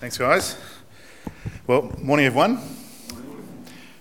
Thanks, 0.00 0.16
guys. 0.16 0.56
Well, 1.66 1.94
morning, 1.98 2.24
everyone. 2.24 2.58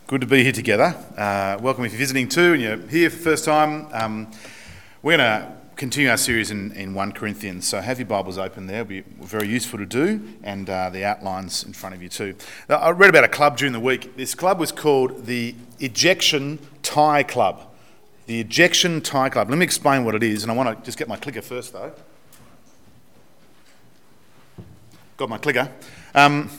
Good 0.08 0.22
to 0.22 0.28
be 0.28 0.44
here 0.44 0.54
together. 0.54 0.96
Uh, 1.18 1.58
welcome 1.60 1.84
if 1.84 1.92
you're 1.92 2.00
visiting 2.00 2.30
too 2.30 2.54
and 2.54 2.62
you're 2.62 2.78
here 2.88 3.10
for 3.10 3.18
the 3.18 3.22
first 3.22 3.44
time. 3.44 3.86
Um, 3.92 4.32
we're 5.02 5.18
going 5.18 5.42
to 5.42 5.52
continue 5.76 6.10
our 6.10 6.16
series 6.16 6.52
in, 6.52 6.72
in 6.72 6.94
1 6.94 7.12
Corinthians, 7.12 7.68
so 7.68 7.82
have 7.82 8.00
your 8.00 8.06
Bibles 8.06 8.38
open 8.38 8.66
there. 8.66 8.80
It'll 8.80 8.88
be 8.88 9.02
very 9.02 9.50
useful 9.50 9.78
to 9.78 9.86
do, 9.86 10.26
and 10.42 10.70
uh, 10.70 10.90
the 10.90 11.04
outlines 11.04 11.66
in 11.66 11.74
front 11.74 11.96
of 11.96 12.02
you 12.02 12.08
too. 12.08 12.34
Now, 12.70 12.78
I 12.78 12.92
read 12.92 13.10
about 13.10 13.26
a 13.26 13.28
club 13.28 13.58
during 13.58 13.74
the 13.74 13.80
week. 13.82 14.16
This 14.16 14.34
club 14.34 14.58
was 14.58 14.72
called 14.72 15.26
the 15.26 15.54
Ejection 15.82 16.60
Tie 16.82 17.24
Club. 17.24 17.68
The 18.26 18.40
Ejection 18.40 19.02
Tie 19.02 19.28
Club. 19.28 19.50
Let 19.50 19.58
me 19.58 19.66
explain 19.66 20.06
what 20.06 20.16
it 20.16 20.24
is, 20.24 20.44
and 20.44 20.52
I 20.52 20.56
want 20.56 20.80
to 20.80 20.86
just 20.86 20.98
get 20.98 21.10
my 21.10 21.18
clicker 21.18 21.42
first 21.42 21.74
though. 21.74 21.92
Got 25.20 25.28
my 25.28 25.38
clicker. 25.38 25.70
Um, 26.16 26.50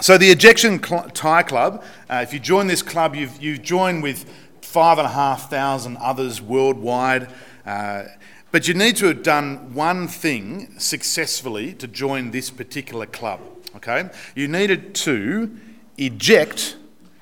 so 0.00 0.16
the 0.16 0.30
Ejection 0.30 0.82
Cl- 0.82 1.10
Tie 1.10 1.42
Club, 1.42 1.84
uh, 2.08 2.20
if 2.22 2.32
you 2.32 2.40
join 2.40 2.66
this 2.66 2.80
club, 2.80 3.14
you've, 3.14 3.38
you've 3.38 3.60
joined 3.60 4.02
with 4.02 4.24
five 4.62 4.96
and 4.96 5.06
a 5.06 5.10
half 5.10 5.50
thousand 5.50 5.98
others 5.98 6.40
worldwide. 6.40 7.30
Uh, 7.66 8.04
but 8.50 8.66
you 8.66 8.72
need 8.72 8.96
to 8.96 9.08
have 9.08 9.22
done 9.22 9.74
one 9.74 10.08
thing 10.08 10.74
successfully 10.78 11.74
to 11.74 11.86
join 11.86 12.30
this 12.30 12.48
particular 12.48 13.04
club. 13.04 13.40
Okay? 13.76 14.08
You 14.34 14.48
needed 14.48 14.94
to 14.94 15.54
eject 15.98 16.78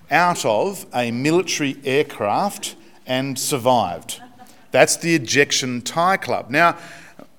out 0.09 0.45
of 0.45 0.87
a 0.95 1.11
military 1.11 1.79
aircraft 1.85 2.77
and 3.09 3.37
survived. 3.37 4.23
That's 4.71 4.97
the 4.97 5.17
Ejection 5.17 5.83
Tie 5.83 6.19
Club. 6.19 6.49
Now, 6.49 6.79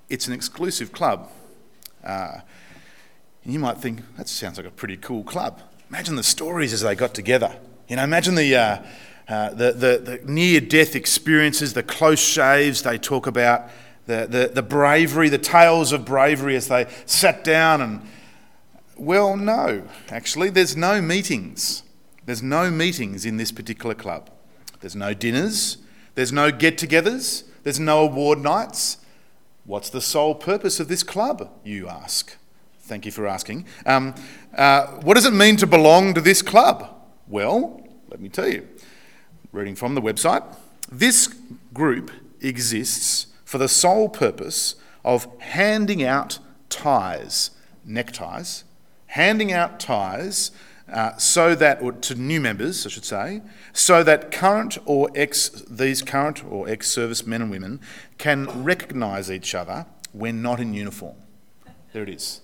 it's 0.09 0.27
an 0.27 0.33
exclusive 0.33 0.91
club. 0.91 1.31
Uh, 2.03 2.39
and 3.43 3.53
you 3.53 3.59
might 3.59 3.77
think, 3.77 4.01
that 4.17 4.27
sounds 4.27 4.57
like 4.57 4.67
a 4.67 4.71
pretty 4.71 4.97
cool 4.97 5.23
club. 5.23 5.61
Imagine 5.89 6.15
the 6.15 6.23
stories 6.23 6.73
as 6.73 6.81
they 6.81 6.95
got 6.95 7.13
together. 7.13 7.55
You 7.87 7.95
know, 7.97 8.03
imagine 8.03 8.35
the, 8.35 8.55
uh, 8.55 8.83
uh, 9.27 9.49
the, 9.49 9.71
the, 9.71 10.19
the 10.21 10.31
near 10.31 10.61
death 10.61 10.95
experiences, 10.95 11.73
the 11.73 11.83
close 11.83 12.19
shaves 12.19 12.83
they 12.83 12.97
talk 12.97 13.27
about, 13.27 13.69
the, 14.05 14.27
the, 14.29 14.51
the 14.53 14.61
bravery, 14.61 15.29
the 15.29 15.37
tales 15.37 15.91
of 15.91 16.05
bravery 16.05 16.55
as 16.55 16.67
they 16.67 16.87
sat 17.05 17.43
down 17.43 17.81
and. 17.81 18.01
Well, 18.97 19.35
no, 19.35 19.87
actually, 20.09 20.51
there's 20.51 20.77
no 20.77 21.01
meetings. 21.01 21.81
There's 22.25 22.43
no 22.43 22.69
meetings 22.69 23.25
in 23.25 23.37
this 23.37 23.51
particular 23.51 23.95
club. 23.95 24.29
There's 24.79 24.95
no 24.95 25.13
dinners, 25.15 25.77
there's 26.13 26.31
no 26.31 26.51
get 26.51 26.77
togethers, 26.77 27.43
there's 27.63 27.79
no 27.79 28.03
award 28.03 28.39
nights. 28.39 28.97
What's 29.65 29.89
the 29.89 30.01
sole 30.01 30.35
purpose 30.35 30.79
of 30.79 30.87
this 30.87 31.03
club, 31.03 31.49
you 31.63 31.87
ask? 31.87 32.37
Thank 32.91 33.05
you 33.05 33.11
for 33.13 33.25
asking. 33.25 33.67
Um, 33.85 34.13
uh, 34.53 34.85
what 35.03 35.13
does 35.13 35.25
it 35.25 35.33
mean 35.33 35.55
to 35.55 35.65
belong 35.65 36.13
to 36.13 36.19
this 36.19 36.41
club? 36.41 36.93
Well, 37.25 37.87
let 38.09 38.19
me 38.19 38.27
tell 38.27 38.49
you. 38.49 38.67
Reading 39.53 39.75
from 39.75 39.95
the 39.95 40.01
website, 40.01 40.43
this 40.91 41.33
group 41.73 42.11
exists 42.41 43.27
for 43.45 43.59
the 43.59 43.69
sole 43.69 44.09
purpose 44.09 44.75
of 45.05 45.25
handing 45.39 46.03
out 46.03 46.39
ties, 46.67 47.51
neckties, 47.85 48.65
handing 49.05 49.53
out 49.53 49.79
ties 49.79 50.51
uh, 50.91 51.15
so 51.15 51.55
that, 51.55 51.81
or 51.81 51.93
to 51.93 52.15
new 52.15 52.41
members, 52.41 52.85
I 52.85 52.89
should 52.89 53.05
say, 53.05 53.41
so 53.71 54.03
that 54.03 54.33
current 54.33 54.77
or 54.83 55.09
ex, 55.15 55.47
these 55.47 56.01
current 56.01 56.43
or 56.43 56.67
ex 56.67 56.91
service 56.91 57.25
men 57.25 57.41
and 57.41 57.51
women 57.51 57.79
can 58.17 58.65
recognise 58.65 59.31
each 59.31 59.55
other 59.55 59.85
when 60.11 60.41
not 60.41 60.59
in 60.59 60.73
uniform. 60.73 61.15
There 61.93 62.03
it 62.03 62.09
is. 62.09 62.41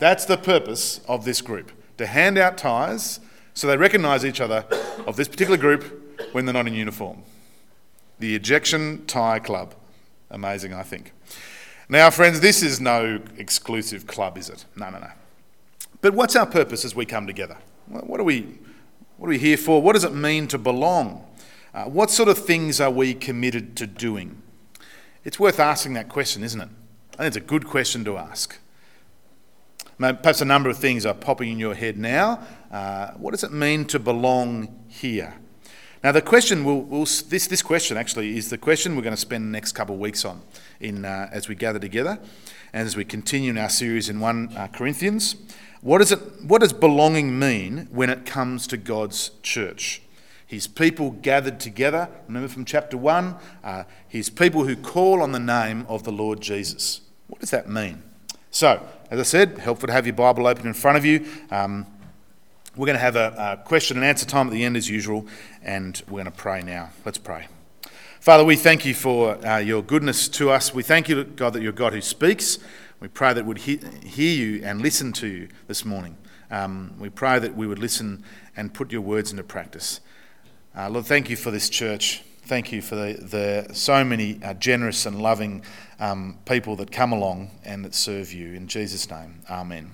That's 0.00 0.24
the 0.24 0.38
purpose 0.38 1.00
of 1.06 1.26
this 1.26 1.42
group 1.42 1.72
to 1.98 2.06
hand 2.06 2.38
out 2.38 2.56
ties 2.56 3.20
so 3.52 3.66
they 3.66 3.76
recognise 3.76 4.24
each 4.24 4.40
other 4.40 4.64
of 5.06 5.16
this 5.16 5.28
particular 5.28 5.58
group 5.58 6.18
when 6.32 6.46
they're 6.46 6.54
not 6.54 6.66
in 6.66 6.72
uniform. 6.72 7.22
The 8.18 8.34
Ejection 8.34 9.04
Tie 9.06 9.40
Club. 9.40 9.74
Amazing, 10.30 10.72
I 10.72 10.84
think. 10.84 11.12
Now, 11.90 12.08
friends, 12.08 12.40
this 12.40 12.62
is 12.62 12.80
no 12.80 13.20
exclusive 13.36 14.06
club, 14.06 14.38
is 14.38 14.48
it? 14.48 14.64
No, 14.74 14.88
no, 14.88 15.00
no. 15.00 15.10
But 16.00 16.14
what's 16.14 16.34
our 16.34 16.46
purpose 16.46 16.86
as 16.86 16.94
we 16.94 17.04
come 17.04 17.26
together? 17.26 17.58
What 17.88 18.20
are 18.20 18.24
we, 18.24 18.58
what 19.18 19.26
are 19.26 19.30
we 19.30 19.38
here 19.38 19.58
for? 19.58 19.82
What 19.82 19.92
does 19.92 20.04
it 20.04 20.14
mean 20.14 20.48
to 20.48 20.56
belong? 20.56 21.26
Uh, 21.74 21.84
what 21.84 22.10
sort 22.10 22.30
of 22.30 22.38
things 22.38 22.80
are 22.80 22.90
we 22.90 23.12
committed 23.12 23.76
to 23.76 23.86
doing? 23.86 24.40
It's 25.24 25.38
worth 25.38 25.60
asking 25.60 25.92
that 25.92 26.08
question, 26.08 26.42
isn't 26.42 26.60
it? 26.60 26.68
I 27.14 27.16
think 27.24 27.26
it's 27.26 27.36
a 27.36 27.40
good 27.40 27.66
question 27.66 28.02
to 28.06 28.16
ask. 28.16 28.59
Perhaps 30.00 30.40
a 30.40 30.46
number 30.46 30.70
of 30.70 30.78
things 30.78 31.04
are 31.04 31.12
popping 31.12 31.52
in 31.52 31.58
your 31.58 31.74
head 31.74 31.98
now. 31.98 32.42
Uh, 32.72 33.10
what 33.18 33.32
does 33.32 33.44
it 33.44 33.52
mean 33.52 33.84
to 33.84 33.98
belong 33.98 34.82
here? 34.88 35.34
Now, 36.02 36.10
the 36.10 36.22
question 36.22 36.64
will 36.64 36.80
we'll, 36.80 37.04
this 37.04 37.46
this 37.46 37.60
question 37.60 37.98
actually 37.98 38.38
is 38.38 38.48
the 38.48 38.56
question 38.56 38.96
we're 38.96 39.02
going 39.02 39.14
to 39.14 39.20
spend 39.20 39.44
the 39.44 39.50
next 39.50 39.72
couple 39.72 39.94
of 39.94 40.00
weeks 40.00 40.24
on, 40.24 40.40
in 40.80 41.04
uh, 41.04 41.28
as 41.30 41.48
we 41.48 41.54
gather 41.54 41.78
together, 41.78 42.18
and 42.72 42.86
as 42.86 42.96
we 42.96 43.04
continue 43.04 43.50
in 43.50 43.58
our 43.58 43.68
series 43.68 44.08
in 44.08 44.20
one 44.20 44.50
uh, 44.56 44.68
Corinthians. 44.68 45.36
What 45.82 45.98
does 45.98 46.12
it? 46.12 46.18
What 46.44 46.62
does 46.62 46.72
belonging 46.72 47.38
mean 47.38 47.86
when 47.90 48.08
it 48.08 48.24
comes 48.24 48.66
to 48.68 48.78
God's 48.78 49.32
church? 49.42 50.00
His 50.46 50.66
people 50.66 51.10
gathered 51.10 51.60
together. 51.60 52.08
Remember 52.26 52.48
from 52.48 52.64
chapter 52.64 52.96
one, 52.96 53.36
uh, 53.62 53.84
his 54.08 54.30
people 54.30 54.64
who 54.64 54.76
call 54.76 55.20
on 55.20 55.32
the 55.32 55.38
name 55.38 55.84
of 55.90 56.04
the 56.04 56.12
Lord 56.12 56.40
Jesus. 56.40 57.02
What 57.26 57.42
does 57.42 57.50
that 57.50 57.68
mean? 57.68 58.02
So, 58.52 58.84
as 59.12 59.20
I 59.20 59.22
said, 59.22 59.58
helpful 59.58 59.86
to 59.86 59.92
have 59.92 60.06
your 60.06 60.16
Bible 60.16 60.48
open 60.48 60.66
in 60.66 60.74
front 60.74 60.98
of 60.98 61.04
you. 61.04 61.24
Um, 61.52 61.86
we're 62.74 62.86
going 62.86 62.96
to 62.96 63.02
have 63.02 63.14
a, 63.14 63.58
a, 63.60 63.64
question 63.64 63.96
and 63.96 64.04
answer 64.04 64.26
time 64.26 64.48
at 64.48 64.52
the 64.52 64.64
end, 64.64 64.76
as 64.76 64.90
usual, 64.90 65.24
and 65.62 66.02
we're 66.08 66.22
going 66.22 66.24
to 66.24 66.30
pray 66.32 66.60
now. 66.60 66.90
Let's 67.04 67.16
pray. 67.16 67.46
Father, 68.18 68.44
we 68.44 68.56
thank 68.56 68.84
you 68.84 68.92
for 68.92 69.36
uh, 69.46 69.58
your 69.58 69.82
goodness 69.82 70.28
to 70.30 70.50
us. 70.50 70.74
We 70.74 70.82
thank 70.82 71.08
you, 71.08 71.22
God, 71.22 71.52
that 71.52 71.62
you're 71.62 71.70
God 71.70 71.92
who 71.92 72.00
speaks. 72.00 72.58
We 72.98 73.06
pray 73.06 73.32
that 73.34 73.46
we'd 73.46 73.58
he- 73.58 73.80
hear 74.04 74.34
you 74.34 74.64
and 74.64 74.82
listen 74.82 75.12
to 75.14 75.28
you 75.28 75.48
this 75.68 75.84
morning. 75.84 76.16
Um, 76.50 76.94
we 76.98 77.08
pray 77.08 77.38
that 77.38 77.54
we 77.54 77.68
would 77.68 77.78
listen 77.78 78.24
and 78.56 78.74
put 78.74 78.90
your 78.90 79.00
words 79.00 79.30
into 79.30 79.44
practice. 79.44 80.00
Uh, 80.76 80.90
Lord, 80.90 81.06
thank 81.06 81.30
you 81.30 81.36
for 81.36 81.52
this 81.52 81.68
church. 81.68 82.24
Thank 82.42 82.72
you 82.72 82.82
for 82.82 82.96
the, 82.96 83.66
the 83.68 83.74
so 83.74 84.04
many 84.04 84.40
uh, 84.42 84.54
generous 84.54 85.06
and 85.06 85.22
loving 85.22 85.62
um, 86.00 86.38
people 86.46 86.74
that 86.76 86.90
come 86.90 87.12
along 87.12 87.50
and 87.64 87.84
that 87.84 87.94
serve 87.94 88.32
you. 88.32 88.54
In 88.54 88.66
Jesus' 88.66 89.08
name, 89.08 89.42
Amen. 89.48 89.92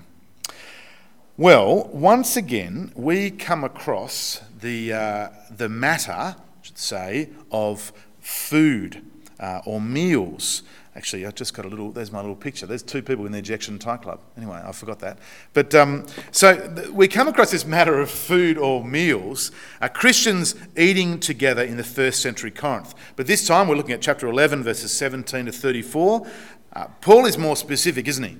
Well, 1.35 1.89
once 1.89 2.35
again, 2.35 2.91
we 2.95 3.29
come 3.29 3.63
across 3.63 4.41
the, 4.59 4.91
uh, 4.91 5.29
the 5.55 5.69
matter, 5.69 6.11
I 6.11 6.35
should 6.63 6.79
say, 6.79 7.29
of 7.51 7.93
food 8.19 9.05
uh, 9.39 9.61
or 9.65 9.79
meals. 9.79 10.63
Actually, 10.97 11.27
I 11.27 11.29
just 11.29 11.53
got 11.53 11.63
a 11.63 11.67
little, 11.67 11.91
there's 11.91 12.11
my 12.11 12.21
little 12.21 12.35
picture. 12.35 12.65
There's 12.65 12.81
two 12.81 13.03
people 13.03 13.27
in 13.27 13.31
the 13.31 13.37
Ejection 13.37 13.77
Tie 13.77 13.97
Club. 13.97 14.19
Anyway, 14.35 14.59
I 14.65 14.71
forgot 14.71 14.97
that. 15.01 15.19
But 15.53 15.75
um, 15.75 16.07
so 16.31 16.55
th- 16.55 16.89
we 16.89 17.07
come 17.07 17.27
across 17.27 17.51
this 17.51 17.65
matter 17.65 17.99
of 17.99 18.09
food 18.09 18.57
or 18.57 18.83
meals, 18.83 19.51
uh, 19.79 19.89
Christians 19.89 20.55
eating 20.75 21.19
together 21.19 21.61
in 21.61 21.77
the 21.77 21.83
first 21.83 22.19
century 22.19 22.49
Corinth. 22.49 22.95
But 23.15 23.27
this 23.27 23.45
time 23.45 23.67
we're 23.67 23.75
looking 23.75 23.93
at 23.93 24.01
chapter 24.01 24.27
11, 24.27 24.63
verses 24.63 24.91
17 24.91 25.45
to 25.45 25.51
34. 25.51 26.25
Uh, 26.73 26.87
Paul 27.01 27.27
is 27.27 27.37
more 27.37 27.55
specific, 27.55 28.07
isn't 28.07 28.23
he? 28.23 28.37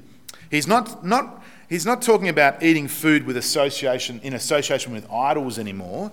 He's 0.50 0.68
not, 0.68 1.06
not, 1.06 1.44
he's 1.70 1.86
not 1.86 2.02
talking 2.02 2.28
about 2.28 2.64
eating 2.64 2.88
food 2.88 3.28
with 3.28 3.38
association, 3.38 4.20
in 4.24 4.34
association 4.34 4.94
with 4.94 5.08
idols 5.12 5.60
anymore. 5.60 6.12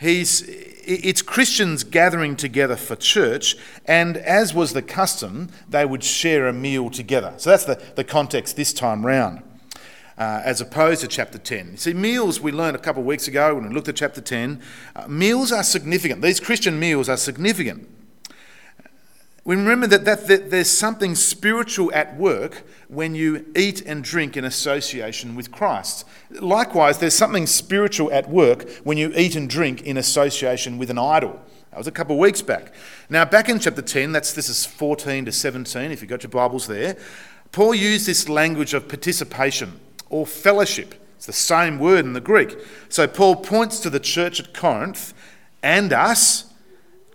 He's, 0.00 0.42
it's 0.48 1.20
Christians 1.20 1.84
gathering 1.84 2.34
together 2.34 2.74
for 2.74 2.96
church, 2.96 3.54
and 3.84 4.16
as 4.16 4.54
was 4.54 4.72
the 4.72 4.80
custom, 4.80 5.50
they 5.68 5.84
would 5.84 6.02
share 6.02 6.48
a 6.48 6.54
meal 6.54 6.88
together. 6.88 7.34
So 7.36 7.50
that's 7.50 7.64
the, 7.64 7.82
the 7.96 8.04
context 8.04 8.56
this 8.56 8.72
time 8.72 9.04
round, 9.04 9.42
uh, 10.16 10.40
as 10.42 10.62
opposed 10.62 11.02
to 11.02 11.08
chapter 11.08 11.36
10. 11.36 11.72
You 11.72 11.76
see, 11.76 11.92
meals 11.92 12.40
we 12.40 12.50
learned 12.50 12.76
a 12.76 12.80
couple 12.80 13.02
of 13.02 13.06
weeks 13.06 13.28
ago 13.28 13.54
when 13.54 13.68
we 13.68 13.74
looked 13.74 13.88
at 13.88 13.96
chapter 13.96 14.22
10, 14.22 14.62
uh, 14.96 15.06
meals 15.06 15.52
are 15.52 15.62
significant. 15.62 16.22
These 16.22 16.40
Christian 16.40 16.80
meals 16.80 17.10
are 17.10 17.18
significant. 17.18 17.86
We 19.50 19.56
remember 19.56 19.88
that, 19.88 20.04
that, 20.04 20.28
that, 20.28 20.50
there's 20.52 20.70
something 20.70 21.16
spiritual 21.16 21.92
at 21.92 22.16
work 22.16 22.62
when 22.86 23.16
you 23.16 23.46
eat 23.56 23.82
and 23.82 24.04
drink 24.04 24.36
in 24.36 24.44
association 24.44 25.34
with 25.34 25.50
Christ. 25.50 26.06
Likewise, 26.30 26.98
there's 26.98 27.16
something 27.16 27.48
spiritual 27.48 28.12
at 28.12 28.30
work 28.30 28.70
when 28.84 28.96
you 28.96 29.12
eat 29.16 29.34
and 29.34 29.50
drink 29.50 29.82
in 29.82 29.96
association 29.96 30.78
with 30.78 30.88
an 30.88 30.98
idol. 30.98 31.42
That 31.72 31.78
was 31.78 31.88
a 31.88 31.90
couple 31.90 32.14
of 32.14 32.20
weeks 32.20 32.42
back. 32.42 32.72
Now, 33.08 33.24
back 33.24 33.48
in 33.48 33.58
chapter 33.58 33.82
10, 33.82 34.12
that's, 34.12 34.34
this 34.34 34.48
is 34.48 34.64
14 34.64 35.24
to 35.24 35.32
17, 35.32 35.90
if 35.90 36.00
you've 36.00 36.08
got 36.08 36.22
your 36.22 36.30
Bibles 36.30 36.68
there, 36.68 36.96
Paul 37.50 37.74
used 37.74 38.06
this 38.06 38.28
language 38.28 38.72
of 38.72 38.86
participation 38.86 39.80
or 40.10 40.28
fellowship. 40.28 40.94
It's 41.16 41.26
the 41.26 41.32
same 41.32 41.80
word 41.80 42.04
in 42.04 42.12
the 42.12 42.20
Greek. 42.20 42.56
So 42.88 43.08
Paul 43.08 43.34
points 43.34 43.80
to 43.80 43.90
the 43.90 43.98
church 43.98 44.38
at 44.38 44.54
Corinth 44.54 45.12
and 45.60 45.92
us 45.92 46.49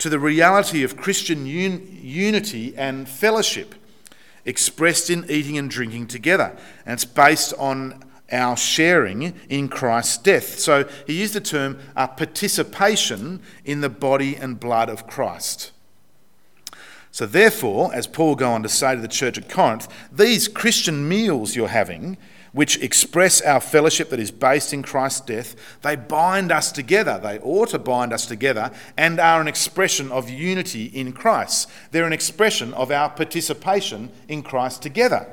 to 0.06 0.10
the 0.10 0.20
reality 0.20 0.84
of 0.84 0.96
Christian 0.96 1.48
un- 1.48 1.98
unity 2.00 2.78
and 2.78 3.10
fellowship 3.10 3.74
expressed 4.46 5.10
in 5.10 5.26
eating 5.32 5.58
and 5.58 5.68
drinking 5.68 6.06
together. 6.06 6.56
And 6.86 6.94
it's 6.94 7.06
based 7.06 7.56
on 7.58 8.04
our 8.32 8.56
sharing 8.56 9.34
in 9.50 9.68
Christ's 9.68 10.20
death. 10.20 10.60
So 10.60 10.88
he 11.08 11.20
used 11.20 11.34
the 11.34 11.42
term 11.42 11.80
uh, 11.96 12.06
participation 12.06 13.42
in 13.64 13.82
the 13.82 13.90
body 13.90 14.36
and 14.36 14.60
blood 14.60 14.90
of 14.90 15.08
Christ. 15.08 15.72
So, 17.10 17.26
therefore, 17.26 17.92
as 17.92 18.06
Paul 18.06 18.36
go 18.36 18.52
on 18.52 18.62
to 18.62 18.70
say 18.70 18.94
to 18.94 19.02
the 19.02 19.08
church 19.08 19.40
at 19.40 19.50
Corinth, 19.50 19.88
these 20.12 20.48
Christian 20.48 21.10
meals 21.10 21.56
you're 21.56 21.70
having, 21.70 22.18
which 22.56 22.82
express 22.82 23.42
our 23.42 23.60
fellowship 23.60 24.10
that 24.10 24.20
is 24.20 24.32
based 24.32 24.72
in 24.72 24.82
Christ's 24.82 25.20
death, 25.20 25.56
they 25.82 25.98
bind 25.98 26.54
us 26.54 26.72
together. 26.72 27.20
They 27.22 27.38
ought 27.40 27.70
to 27.70 27.80
bind 27.80 28.14
us 28.14 28.26
together 28.26 28.72
and 28.96 29.20
are 29.20 29.42
an 29.42 29.50
expression 29.50 30.10
of 30.10 30.30
unity 30.30 30.86
in 30.86 31.12
Christ. 31.12 31.70
They're 31.92 32.08
an 32.08 32.14
expression 32.14 32.74
of 32.74 32.92
our 32.92 33.10
participation 33.10 34.10
in 34.30 34.42
Christ 34.42 34.82
together. 34.82 35.28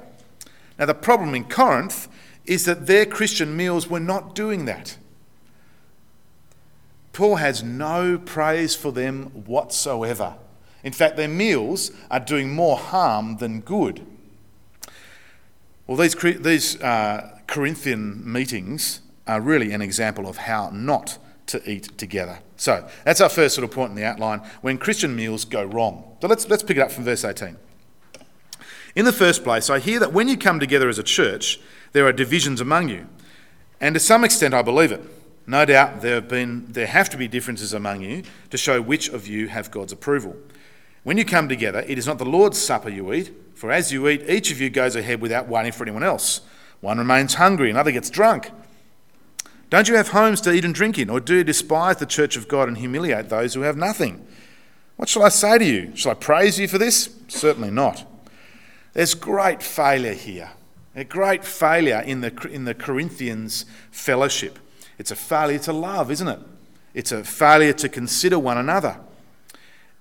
Now, 0.81 0.87
the 0.87 0.95
problem 0.95 1.37
in 1.37 1.45
Corinth 1.45 2.09
is 2.45 2.65
that 2.65 2.89
their 2.89 3.07
Christian 3.07 3.57
meals 3.57 3.89
were 3.89 4.01
not 4.01 4.35
doing 4.35 4.65
that. 4.65 4.99
Paul 7.13 7.37
has 7.37 7.63
no 7.63 8.19
praise 8.19 8.75
for 8.75 8.91
them 8.91 9.27
whatsoever. 9.47 10.35
In 10.83 10.93
fact, 10.93 11.17
their 11.17 11.29
meals 11.29 11.93
are 12.11 12.19
doing 12.19 12.53
more 12.53 12.77
harm 12.77 13.37
than 13.37 13.61
good. 13.61 14.05
Well, 15.87 15.97
these, 15.97 16.15
these 16.15 16.81
uh, 16.81 17.39
Corinthian 17.47 18.23
meetings 18.31 19.01
are 19.27 19.41
really 19.41 19.73
an 19.73 19.83
example 19.83 20.29
of 20.29 20.39
how 20.39 20.71
not 20.73 21.19
to 21.47 21.71
eat 21.71 21.97
together. 21.99 22.39
So 22.57 22.89
that's 23.05 23.21
our 23.21 23.29
first 23.29 23.55
sort 23.55 23.65
of 23.65 23.73
point 23.73 23.91
in 23.91 23.97
the 23.97 24.05
outline 24.05 24.41
when 24.61 24.79
Christian 24.79 25.15
meals 25.15 25.45
go 25.45 25.65
wrong. 25.65 26.17
So 26.21 26.29
let's, 26.29 26.49
let's 26.49 26.63
pick 26.63 26.77
it 26.77 26.81
up 26.81 26.93
from 26.93 27.05
verse 27.05 27.25
18. 27.25 27.57
In 28.95 29.05
the 29.05 29.13
first 29.13 29.43
place, 29.43 29.71
I 29.71 29.79
hear 29.79 29.99
that 30.01 30.13
when 30.13 30.29
you 30.29 30.37
come 30.37 30.61
together 30.61 30.89
as 30.89 30.99
a 30.99 31.03
church, 31.03 31.61
there 31.93 32.07
are 32.07 32.13
divisions 32.13 32.61
among 32.61 32.89
you. 32.89 33.07
And 33.81 33.95
to 33.95 34.01
some 34.01 34.23
extent, 34.23 34.55
I 34.55 34.63
believe 34.63 34.93
it. 34.93 35.03
No 35.47 35.65
doubt 35.65 36.03
there 36.03 36.17
have, 36.17 36.29
been, 36.29 36.67
there 36.71 36.87
have 36.87 37.11
to 37.11 37.17
be 37.17 37.27
differences 37.27 37.73
among 37.73 38.03
you 38.03 38.23
to 38.51 38.57
show 38.57 38.81
which 38.81 39.09
of 39.09 39.27
you 39.27 39.49
have 39.49 39.71
God's 39.71 39.93
approval. 39.93 40.37
When 41.03 41.19
you 41.19 41.25
come 41.25 41.49
together, 41.49 41.81
it 41.89 41.99
is 41.99 42.07
not 42.07 42.19
the 42.19 42.25
Lord's 42.25 42.59
supper 42.59 42.89
you 42.89 43.13
eat, 43.13 43.52
for 43.55 43.71
as 43.71 43.93
you 43.93 44.09
eat, 44.09 44.29
each 44.29 44.51
of 44.51 44.61
you 44.61 44.71
goes 44.71 44.97
ahead 44.97 45.21
without 45.21 45.49
waiting 45.49 45.73
for 45.73 45.85
anyone 45.85 46.03
else. 46.03 46.41
One 46.81 46.99
remains 46.99 47.35
hungry, 47.35 47.71
another 47.71 47.93
gets 47.93 48.11
drunk. 48.11 48.51
Don't 49.71 49.89
you 49.89 49.95
have 49.95 50.09
homes 50.09 50.41
to 50.43 50.53
eat 50.53 50.65
and 50.65 50.75
drink 50.75 50.99
in, 50.99 51.09
or 51.09 51.21
do 51.21 51.37
you 51.37 51.45
despise 51.45 51.97
the 51.97 52.07
church 52.07 52.37
of 52.37 52.49
God 52.49 52.69
and 52.69 52.77
humiliate 52.77 53.29
those 53.29 53.55
who 53.55 53.63
have 53.63 53.77
nothing? 53.77 54.27
What 54.97 55.09
shall 55.09 55.23
I 55.23 55.31
say 55.31 55.59
to 55.59 55.65
you? 55.65 55.93
Shall 55.97 56.13
I 56.13 56.15
praise 56.15 56.59
you 56.59 56.69
for 56.69 56.79
this? 56.79 57.15
Certainly 57.29 57.71
not. 57.71 58.05
There's 58.93 59.15
great 59.15 59.63
failure 59.63 60.13
here. 60.13 60.51
A 60.95 61.05
great 61.05 61.45
failure 61.45 62.01
in 62.01 62.21
the, 62.21 62.49
in 62.51 62.67
the 62.67 62.75
Corinthians' 62.75 63.65
fellowship. 63.91 64.59
It's 64.99 65.11
a 65.11 65.17
failure 65.17 65.59
to 65.61 65.73
love, 65.73 66.11
isn't 66.11 66.29
it? 66.29 66.41
It's 66.93 67.13
a 67.13 67.25
failure 67.25 67.73
to 67.73 67.89
consider 67.89 68.39
one 68.39 68.59
another. 68.59 68.99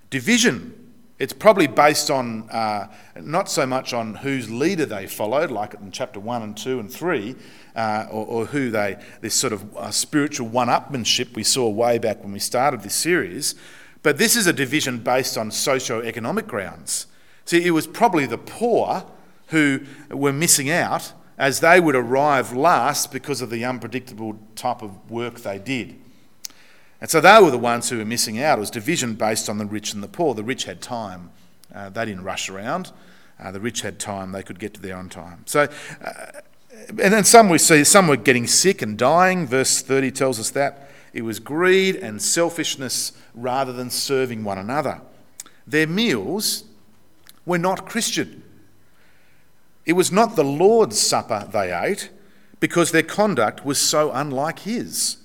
Division. 0.10 0.81
It's 1.22 1.34
probably 1.34 1.68
based 1.68 2.10
on 2.10 2.50
uh, 2.50 2.88
not 3.22 3.48
so 3.48 3.68
much 3.68 3.94
on 3.94 4.16
whose 4.16 4.50
leader 4.50 4.88
they 4.88 5.06
followed, 5.06 5.52
like 5.52 5.76
in 5.76 5.92
chapter 5.92 6.20
1 6.20 6.42
and 6.42 6.58
2 6.58 6.80
and 6.80 6.92
3, 6.92 7.36
uh, 7.76 8.08
or, 8.10 8.26
or, 8.26 8.46
who 8.48 8.72
they, 8.72 8.98
this 9.22 9.36
sort 9.36 9.54
of 9.54 9.78
uh, 9.78 9.92
spiritual 9.92 10.48
one 10.48 10.68
upmanship 10.68 11.36
we 11.36 11.44
saw 11.44 11.70
way 11.70 12.00
back 12.00 12.24
when 12.24 12.32
we 12.32 12.40
started 12.40 12.82
this 12.82 12.96
series. 12.96 13.54
But 14.02 14.18
this 14.18 14.36
is 14.36 14.48
a 14.48 14.52
division 14.52 14.98
based 14.98 15.38
on 15.38 15.52
socio 15.52 16.02
economic 16.02 16.48
grounds. 16.48 17.06
See, 17.46 17.68
it 17.68 17.72
was 17.72 17.86
probably 17.86 18.26
the 18.26 18.40
poor 18.40 19.06
who 19.50 19.82
were 20.10 20.34
missing 20.34 20.72
out 20.72 21.14
as 21.38 21.60
they 21.60 21.80
would 21.80 21.96
arrive 21.96 22.52
last 22.52 23.12
because 23.12 23.42
of 23.42 23.52
the 23.52 23.64
unpredictable 23.64 24.40
type 24.56 24.82
of 24.82 25.12
work 25.12 25.42
they 25.42 25.60
did. 25.60 26.02
And 27.02 27.10
so 27.10 27.20
they 27.20 27.40
were 27.42 27.50
the 27.50 27.58
ones 27.58 27.90
who 27.90 27.98
were 27.98 28.06
missing 28.06 28.40
out. 28.40 28.60
It 28.60 28.62
was 28.62 28.70
division 28.70 29.16
based 29.16 29.50
on 29.50 29.58
the 29.58 29.66
rich 29.66 29.94
and 29.94 30.04
the 30.04 30.08
poor. 30.08 30.36
The 30.36 30.44
rich 30.44 30.66
had 30.66 30.82
time, 30.82 31.32
uh, 31.74 31.90
they 31.90 32.06
didn't 32.06 32.24
rush 32.24 32.48
around. 32.48 32.92
Uh, 33.40 33.52
the 33.52 33.60
rich 33.60 33.82
had 33.82 34.00
time, 34.00 34.32
they 34.32 34.44
could 34.44 34.60
get 34.60 34.76
to 34.76 34.82
there 34.82 34.96
on 34.96 35.10
time. 35.10 35.44
So, 35.48 35.68
uh, 36.04 36.42
and 36.90 37.14
then 37.14 37.24
some 37.24 37.50
we 37.50 37.58
see, 37.58 37.84
some 37.84 38.08
were 38.08 38.18
getting 38.18 38.46
sick 38.46 38.84
and 38.84 38.98
dying. 38.98 39.48
Verse 39.48 39.82
30 39.82 40.12
tells 40.12 40.40
us 40.40 40.52
that. 40.52 40.90
It 41.12 41.24
was 41.24 41.40
greed 41.40 41.96
and 41.96 42.22
selfishness 42.22 43.14
rather 43.34 43.74
than 43.74 43.90
serving 43.90 44.44
one 44.44 44.60
another. 44.60 45.02
Their 45.66 45.88
meals 45.88 46.66
were 47.46 47.58
not 47.58 47.88
Christian. 47.88 48.44
It 49.86 49.94
was 49.94 50.12
not 50.12 50.36
the 50.36 50.44
Lord's 50.44 51.00
supper 51.00 51.50
they 51.52 51.74
ate 51.74 52.12
because 52.60 52.92
their 52.92 53.04
conduct 53.04 53.66
was 53.66 53.80
so 53.80 54.12
unlike 54.12 54.60
His. 54.60 55.18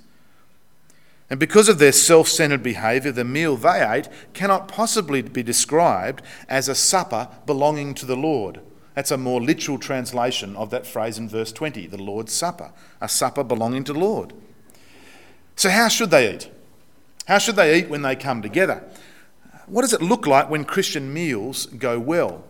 And 1.29 1.41
because 1.41 1.69
of 1.69 1.79
their 1.79 1.93
self 1.93 2.29
centered 2.29 2.63
behaviour, 2.63 3.13
the 3.13 3.25
meal 3.25 3.57
they 3.57 3.85
ate 3.85 4.09
cannot 4.33 4.69
possibly 4.69 5.23
be 5.23 5.43
described 5.43 6.23
as 6.49 6.69
a 6.69 6.75
supper 6.75 7.29
belonging 7.47 7.95
to 7.95 8.07
the 8.07 8.17
Lord. 8.17 8.61
That's 8.95 9.11
a 9.11 9.19
more 9.19 9.43
literal 9.43 9.79
translation 9.79 10.57
of 10.57 10.71
that 10.71 10.87
phrase 10.87 11.19
in 11.19 11.29
verse 11.29 11.53
20, 11.53 11.87
the 11.89 12.03
Lord's 12.03 12.33
Supper, 12.33 12.73
a 13.01 13.09
supper 13.09 13.45
belonging 13.45 13.85
to 13.85 13.93
the 13.93 13.99
Lord. 13.99 14.33
So, 15.55 15.69
how 15.69 15.89
should 15.89 16.11
they 16.11 16.35
eat? 16.35 16.51
How 17.27 17.39
should 17.39 17.57
they 17.57 17.79
eat 17.79 17.91
when 17.91 18.03
they 18.03 18.17
come 18.17 18.41
together? 18.41 18.85
What 19.67 19.83
does 19.83 19.93
it 19.93 20.01
look 20.01 20.27
like 20.27 20.49
when 20.49 20.65
Christian 20.65 21.13
meals 21.13 21.67
go 21.67 21.99
well? 21.99 22.45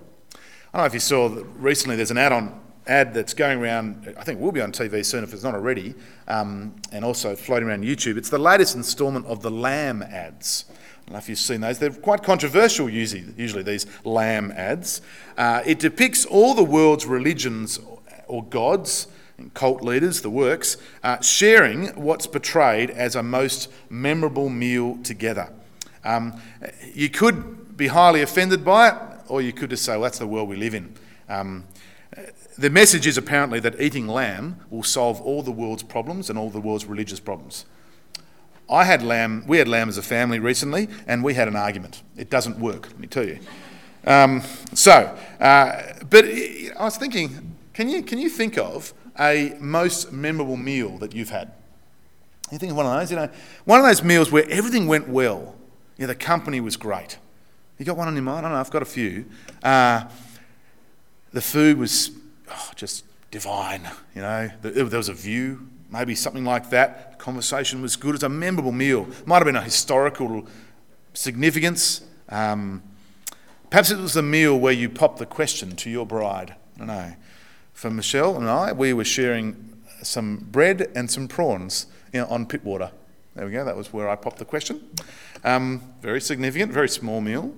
I 0.72 0.78
don't 0.78 0.82
know 0.82 0.84
if 0.84 0.94
you 0.94 1.00
saw 1.00 1.42
recently 1.56 1.96
there's 1.96 2.10
an 2.10 2.18
ad 2.18 2.32
on 2.32 2.60
ad 2.86 3.14
that's 3.14 3.34
going 3.34 3.58
around, 3.58 4.14
I 4.18 4.24
think 4.24 4.40
will 4.40 4.52
be 4.52 4.60
on 4.60 4.72
TV 4.72 5.04
soon 5.04 5.24
if 5.24 5.32
it's 5.32 5.42
not 5.42 5.54
already, 5.54 5.94
um, 6.28 6.74
and 6.92 7.04
also 7.04 7.34
floating 7.34 7.68
around 7.68 7.84
YouTube. 7.84 8.16
It's 8.16 8.30
the 8.30 8.38
latest 8.38 8.74
instalment 8.74 9.26
of 9.26 9.42
the 9.42 9.50
lamb 9.50 10.02
ads. 10.02 10.64
I 10.68 10.72
don't 11.06 11.12
know 11.12 11.18
if 11.18 11.28
you've 11.28 11.38
seen 11.38 11.60
those. 11.60 11.78
They're 11.78 11.90
quite 11.90 12.22
controversial, 12.22 12.90
usually, 12.90 13.24
usually 13.36 13.62
these 13.62 13.86
lamb 14.04 14.52
ads. 14.56 15.00
Uh, 15.36 15.62
it 15.64 15.78
depicts 15.78 16.24
all 16.24 16.54
the 16.54 16.64
world's 16.64 17.06
religions 17.06 17.78
or 18.26 18.44
gods 18.44 19.06
and 19.38 19.52
cult 19.54 19.82
leaders, 19.82 20.22
the 20.22 20.30
works, 20.30 20.76
uh, 21.02 21.20
sharing 21.20 21.88
what's 21.88 22.26
portrayed 22.26 22.90
as 22.90 23.14
a 23.14 23.22
most 23.22 23.70
memorable 23.88 24.48
meal 24.48 24.98
together. 25.02 25.52
Um, 26.04 26.40
you 26.94 27.10
could 27.10 27.76
be 27.76 27.88
highly 27.88 28.22
offended 28.22 28.64
by 28.64 28.88
it, 28.88 28.94
or 29.28 29.42
you 29.42 29.52
could 29.52 29.70
just 29.70 29.84
say, 29.84 29.92
well, 29.92 30.02
that's 30.02 30.18
the 30.18 30.26
world 30.26 30.48
we 30.48 30.56
live 30.56 30.74
in. 30.74 30.94
Um, 31.28 31.64
the 32.58 32.70
message 32.70 33.06
is 33.06 33.18
apparently 33.18 33.60
that 33.60 33.80
eating 33.80 34.06
lamb 34.06 34.60
will 34.70 34.82
solve 34.82 35.20
all 35.20 35.42
the 35.42 35.52
world's 35.52 35.82
problems 35.82 36.30
and 36.30 36.38
all 36.38 36.50
the 36.50 36.60
world's 36.60 36.86
religious 36.86 37.20
problems. 37.20 37.66
I 38.68 38.84
had 38.84 39.02
lamb, 39.02 39.44
we 39.46 39.58
had 39.58 39.68
lamb 39.68 39.88
as 39.88 39.98
a 39.98 40.02
family 40.02 40.38
recently, 40.38 40.88
and 41.06 41.22
we 41.22 41.34
had 41.34 41.48
an 41.48 41.56
argument. 41.56 42.02
It 42.16 42.30
doesn't 42.30 42.58
work, 42.58 42.88
let 42.88 42.98
me 42.98 43.06
tell 43.06 43.26
you. 43.26 43.38
Um, 44.06 44.42
so, 44.72 45.16
uh, 45.40 45.82
but 46.08 46.24
I 46.24 46.72
was 46.78 46.96
thinking, 46.96 47.56
can 47.74 47.88
you, 47.88 48.02
can 48.02 48.18
you 48.18 48.28
think 48.28 48.56
of 48.56 48.92
a 49.18 49.56
most 49.60 50.12
memorable 50.12 50.56
meal 50.56 50.98
that 50.98 51.14
you've 51.14 51.30
had? 51.30 51.52
You 52.50 52.58
think 52.58 52.70
of 52.70 52.76
one 52.76 52.86
of 52.86 52.92
those, 52.92 53.10
you 53.10 53.16
know, 53.16 53.28
one 53.64 53.80
of 53.80 53.86
those 53.86 54.02
meals 54.02 54.30
where 54.30 54.48
everything 54.48 54.86
went 54.86 55.08
well. 55.08 55.56
You 55.96 56.02
know, 56.02 56.08
the 56.08 56.14
company 56.14 56.60
was 56.60 56.76
great. 56.76 57.18
You 57.78 57.84
got 57.84 57.96
one 57.96 58.08
on 58.08 58.14
your 58.14 58.22
mind? 58.22 58.38
I 58.38 58.48
don't 58.48 58.52
know, 58.52 58.60
I've 58.60 58.70
got 58.70 58.82
a 58.82 58.86
few. 58.86 59.26
Uh, 59.62 60.04
the 61.32 61.40
food 61.40 61.76
was 61.76 62.10
just 62.76 63.04
divine, 63.30 63.90
you 64.14 64.22
know. 64.22 64.50
There 64.62 64.84
was 64.84 65.08
a 65.08 65.14
view, 65.14 65.68
maybe 65.90 66.14
something 66.14 66.44
like 66.44 66.70
that. 66.70 67.12
The 67.12 67.16
conversation 67.16 67.82
was 67.82 67.96
good. 67.96 68.10
It 68.10 68.12
was 68.12 68.22
a 68.22 68.28
memorable 68.28 68.72
meal. 68.72 69.08
Might 69.24 69.36
have 69.36 69.46
been 69.46 69.56
a 69.56 69.62
historical 69.62 70.46
significance. 71.14 72.02
Um, 72.28 72.82
perhaps 73.70 73.90
it 73.90 73.98
was 73.98 74.16
a 74.16 74.22
meal 74.22 74.58
where 74.58 74.72
you 74.72 74.88
popped 74.88 75.18
the 75.18 75.26
question 75.26 75.74
to 75.76 75.90
your 75.90 76.06
bride. 76.06 76.54
I 76.76 76.78
don't 76.78 76.86
know. 76.86 77.14
For 77.72 77.90
Michelle 77.90 78.36
and 78.36 78.48
I, 78.48 78.72
we 78.72 78.92
were 78.92 79.04
sharing 79.04 79.72
some 80.02 80.46
bread 80.50 80.90
and 80.94 81.10
some 81.10 81.28
prawns 81.28 81.86
you 82.12 82.20
know, 82.20 82.26
on 82.28 82.46
Pittwater. 82.46 82.90
There 83.34 83.44
we 83.44 83.52
go. 83.52 83.64
That 83.64 83.76
was 83.76 83.92
where 83.92 84.08
I 84.08 84.16
popped 84.16 84.38
the 84.38 84.44
question. 84.44 84.82
Um, 85.44 85.82
very 86.00 86.20
significant, 86.20 86.72
very 86.72 86.88
small 86.88 87.20
meal. 87.20 87.52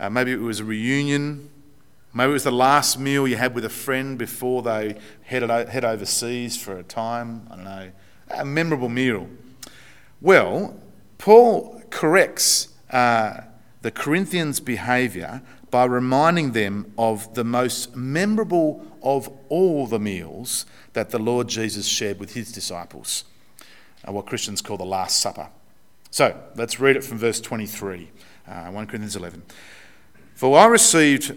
Uh, 0.00 0.10
maybe 0.10 0.32
it 0.32 0.40
was 0.40 0.60
a 0.60 0.64
reunion. 0.64 1.50
Maybe 2.14 2.30
it 2.30 2.32
was 2.32 2.44
the 2.44 2.50
last 2.50 2.98
meal 2.98 3.28
you 3.28 3.36
had 3.36 3.54
with 3.54 3.64
a 3.64 3.70
friend 3.70 4.18
before 4.18 4.62
they 4.62 4.98
headed 5.24 5.50
head 5.50 5.84
overseas 5.84 6.56
for 6.56 6.78
a 6.78 6.82
time. 6.82 7.46
I 7.50 7.54
don't 7.54 7.64
know. 7.64 7.90
A 8.30 8.44
memorable 8.44 8.88
meal. 8.88 9.28
Well, 10.20 10.76
Paul 11.18 11.82
corrects 11.90 12.68
uh, 12.90 13.42
the 13.82 13.90
Corinthians' 13.90 14.60
behaviour 14.60 15.42
by 15.70 15.84
reminding 15.84 16.52
them 16.52 16.92
of 16.96 17.34
the 17.34 17.44
most 17.44 17.94
memorable 17.94 18.84
of 19.02 19.30
all 19.48 19.86
the 19.86 19.98
meals 19.98 20.66
that 20.94 21.10
the 21.10 21.18
Lord 21.18 21.48
Jesus 21.48 21.86
shared 21.86 22.18
with 22.18 22.34
his 22.34 22.50
disciples, 22.50 23.24
uh, 24.06 24.12
what 24.12 24.26
Christians 24.26 24.62
call 24.62 24.76
the 24.76 24.84
Last 24.84 25.20
Supper. 25.20 25.48
So 26.10 26.40
let's 26.56 26.80
read 26.80 26.96
it 26.96 27.04
from 27.04 27.18
verse 27.18 27.40
23, 27.40 28.10
uh, 28.48 28.66
1 28.66 28.86
Corinthians 28.86 29.14
11. 29.14 29.42
For 30.34 30.58
I 30.58 30.66
received, 30.66 31.36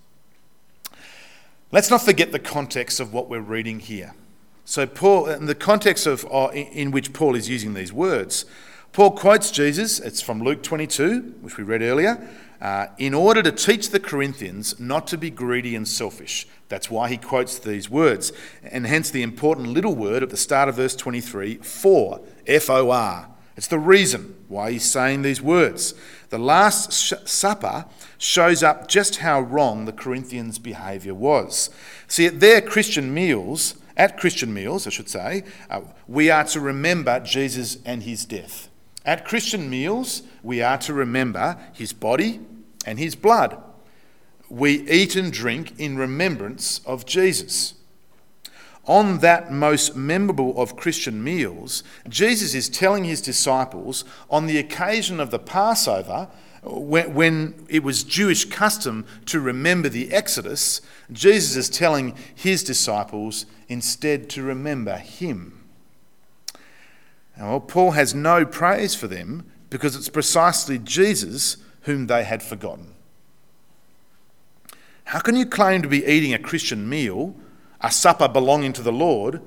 Let's 1.73 1.89
not 1.89 2.01
forget 2.01 2.33
the 2.33 2.39
context 2.39 2.99
of 2.99 3.13
what 3.13 3.29
we're 3.29 3.39
reading 3.39 3.79
here. 3.79 4.13
So, 4.65 4.85
Paul, 4.85 5.27
in 5.27 5.45
the 5.45 5.55
context 5.55 6.05
of 6.05 6.25
uh, 6.29 6.49
in 6.49 6.91
which 6.91 7.13
Paul 7.13 7.33
is 7.33 7.47
using 7.47 7.73
these 7.73 7.93
words, 7.93 8.43
Paul 8.91 9.11
quotes 9.11 9.51
Jesus. 9.51 9.97
It's 9.97 10.21
from 10.21 10.43
Luke 10.43 10.63
22, 10.63 11.35
which 11.39 11.55
we 11.55 11.63
read 11.63 11.81
earlier. 11.81 12.27
Uh, 12.59 12.87
in 12.97 13.13
order 13.13 13.41
to 13.41 13.53
teach 13.53 13.89
the 13.89 14.01
Corinthians 14.01 14.81
not 14.81 15.07
to 15.07 15.17
be 15.17 15.29
greedy 15.29 15.73
and 15.73 15.87
selfish. 15.87 16.45
That's 16.67 16.91
why 16.91 17.07
he 17.07 17.17
quotes 17.17 17.57
these 17.57 17.89
words. 17.89 18.33
And 18.63 18.85
hence 18.85 19.09
the 19.09 19.23
important 19.23 19.69
little 19.69 19.95
word 19.95 20.23
at 20.23 20.29
the 20.29 20.37
start 20.37 20.67
of 20.67 20.75
verse 20.75 20.95
23 20.95 21.55
for, 21.59 22.19
F 22.45 22.69
O 22.69 22.91
R. 22.91 23.29
It's 23.57 23.67
the 23.67 23.79
reason 23.79 24.35
why 24.47 24.71
he's 24.71 24.89
saying 24.89 25.21
these 25.21 25.41
words. 25.41 25.93
The 26.29 26.37
Last 26.37 26.91
Supper 27.27 27.85
shows 28.17 28.63
up 28.63 28.87
just 28.87 29.17
how 29.17 29.41
wrong 29.41 29.85
the 29.85 29.91
Corinthians' 29.91 30.59
behaviour 30.59 31.13
was. 31.13 31.69
See, 32.07 32.25
at 32.25 32.39
their 32.39 32.61
Christian 32.61 33.13
meals, 33.13 33.75
at 33.97 34.17
Christian 34.17 34.53
meals, 34.53 34.87
I 34.87 34.89
should 34.89 35.09
say, 35.09 35.43
uh, 35.69 35.81
we 36.07 36.29
are 36.29 36.45
to 36.45 36.59
remember 36.59 37.19
Jesus 37.19 37.77
and 37.85 38.03
his 38.03 38.25
death. 38.25 38.69
At 39.05 39.25
Christian 39.25 39.69
meals, 39.69 40.23
we 40.43 40.61
are 40.61 40.77
to 40.79 40.93
remember 40.93 41.57
his 41.73 41.91
body 41.91 42.39
and 42.85 42.97
his 42.99 43.15
blood. 43.15 43.61
We 44.49 44.89
eat 44.89 45.15
and 45.15 45.31
drink 45.31 45.79
in 45.79 45.97
remembrance 45.97 46.81
of 46.85 47.05
Jesus. 47.05 47.73
On 48.85 49.19
that 49.19 49.51
most 49.51 49.95
memorable 49.95 50.59
of 50.59 50.75
Christian 50.75 51.23
meals, 51.23 51.83
Jesus 52.09 52.55
is 52.55 52.67
telling 52.67 53.03
his 53.03 53.21
disciples 53.21 54.03
on 54.29 54.47
the 54.47 54.57
occasion 54.57 55.19
of 55.19 55.29
the 55.29 55.39
Passover, 55.39 56.29
when, 56.63 57.65
it 57.69 57.83
was 57.83 58.03
Jewish 58.03 58.45
custom 58.45 59.05
to 59.25 59.39
remember 59.39 59.89
the 59.89 60.11
Exodus, 60.11 60.81
Jesus 61.11 61.55
is 61.55 61.69
telling 61.69 62.15
his 62.35 62.63
disciples 62.63 63.45
instead 63.67 64.29
to 64.31 64.43
remember 64.43 64.97
him. 64.97 65.61
Now, 67.37 67.59
Paul 67.59 67.91
has 67.91 68.13
no 68.13 68.45
praise 68.45 68.93
for 68.93 69.07
them 69.07 69.49
because 69.69 69.95
it's 69.95 70.09
precisely 70.09 70.77
Jesus 70.77 71.57
whom 71.81 72.07
they 72.07 72.23
had 72.23 72.43
forgotten. 72.43 72.93
How 75.05 75.19
can 75.19 75.35
you 75.35 75.45
claim 75.45 75.81
to 75.81 75.87
be 75.87 76.05
eating 76.05 76.33
a 76.33 76.39
Christian 76.39 76.87
meal, 76.87 77.35
a 77.81 77.91
supper 77.91 78.27
belonging 78.27 78.73
to 78.73 78.81
the 78.81 78.91
Lord, 78.91 79.41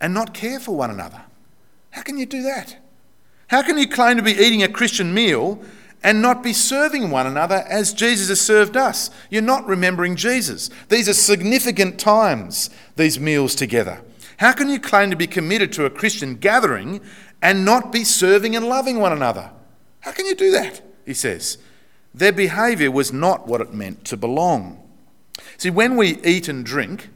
and 0.00 0.14
not 0.14 0.34
care 0.34 0.58
for 0.58 0.76
one 0.76 0.90
another? 0.90 1.22
How 1.90 2.02
can 2.02 2.16
you 2.16 2.26
do 2.26 2.42
that? 2.42 2.76
How 3.48 3.62
can 3.62 3.78
you 3.78 3.88
claim 3.88 4.16
to 4.16 4.22
be 4.22 4.32
eating 4.32 4.62
a 4.62 4.68
Christian 4.68 5.12
meal 5.12 5.60
and 6.02 6.22
not 6.22 6.42
be 6.42 6.52
serving 6.52 7.10
one 7.10 7.26
another 7.26 7.64
as 7.68 7.92
Jesus 7.92 8.28
has 8.28 8.40
served 8.40 8.76
us? 8.76 9.10
You're 9.28 9.42
not 9.42 9.66
remembering 9.66 10.16
Jesus. 10.16 10.70
These 10.88 11.08
are 11.08 11.14
significant 11.14 11.98
times, 11.98 12.70
these 12.96 13.18
meals 13.18 13.54
together. 13.54 14.02
How 14.36 14.52
can 14.52 14.70
you 14.70 14.78
claim 14.78 15.10
to 15.10 15.16
be 15.16 15.26
committed 15.26 15.72
to 15.72 15.84
a 15.84 15.90
Christian 15.90 16.36
gathering 16.36 17.00
and 17.42 17.64
not 17.64 17.92
be 17.92 18.04
serving 18.04 18.56
and 18.56 18.66
loving 18.66 18.98
one 18.98 19.12
another? 19.12 19.50
How 20.00 20.12
can 20.12 20.26
you 20.26 20.34
do 20.34 20.50
that? 20.52 20.80
He 21.04 21.12
says. 21.12 21.58
Their 22.14 22.32
behaviour 22.32 22.90
was 22.90 23.12
not 23.12 23.46
what 23.46 23.60
it 23.60 23.74
meant 23.74 24.04
to 24.06 24.16
belong. 24.16 24.82
See, 25.58 25.70
when 25.70 25.96
we 25.96 26.18
eat 26.22 26.48
and 26.48 26.64
drink 26.64 27.10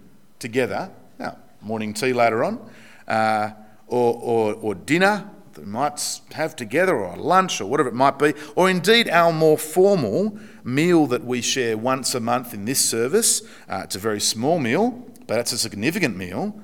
together, 0.44 0.90
now, 1.18 1.38
morning 1.62 1.94
tea 1.94 2.12
later 2.12 2.44
on, 2.44 2.60
uh, 3.08 3.50
or, 3.86 4.14
or, 4.22 4.54
or 4.54 4.74
dinner 4.74 5.30
that 5.54 5.64
we 5.64 5.70
might 5.70 6.20
have 6.32 6.54
together, 6.54 6.94
or 6.94 7.16
lunch, 7.16 7.62
or 7.62 7.64
whatever 7.66 7.88
it 7.88 7.94
might 7.94 8.18
be, 8.18 8.34
or 8.54 8.68
indeed 8.68 9.08
our 9.08 9.32
more 9.32 9.56
formal 9.56 10.38
meal 10.62 11.06
that 11.06 11.24
we 11.24 11.40
share 11.40 11.78
once 11.78 12.14
a 12.14 12.20
month 12.20 12.52
in 12.52 12.66
this 12.66 12.78
service. 12.78 13.40
Uh, 13.68 13.80
it's 13.84 13.96
a 13.96 13.98
very 13.98 14.20
small 14.20 14.58
meal, 14.58 15.10
but 15.26 15.38
it's 15.38 15.52
a 15.52 15.58
significant 15.58 16.14
meal. 16.14 16.60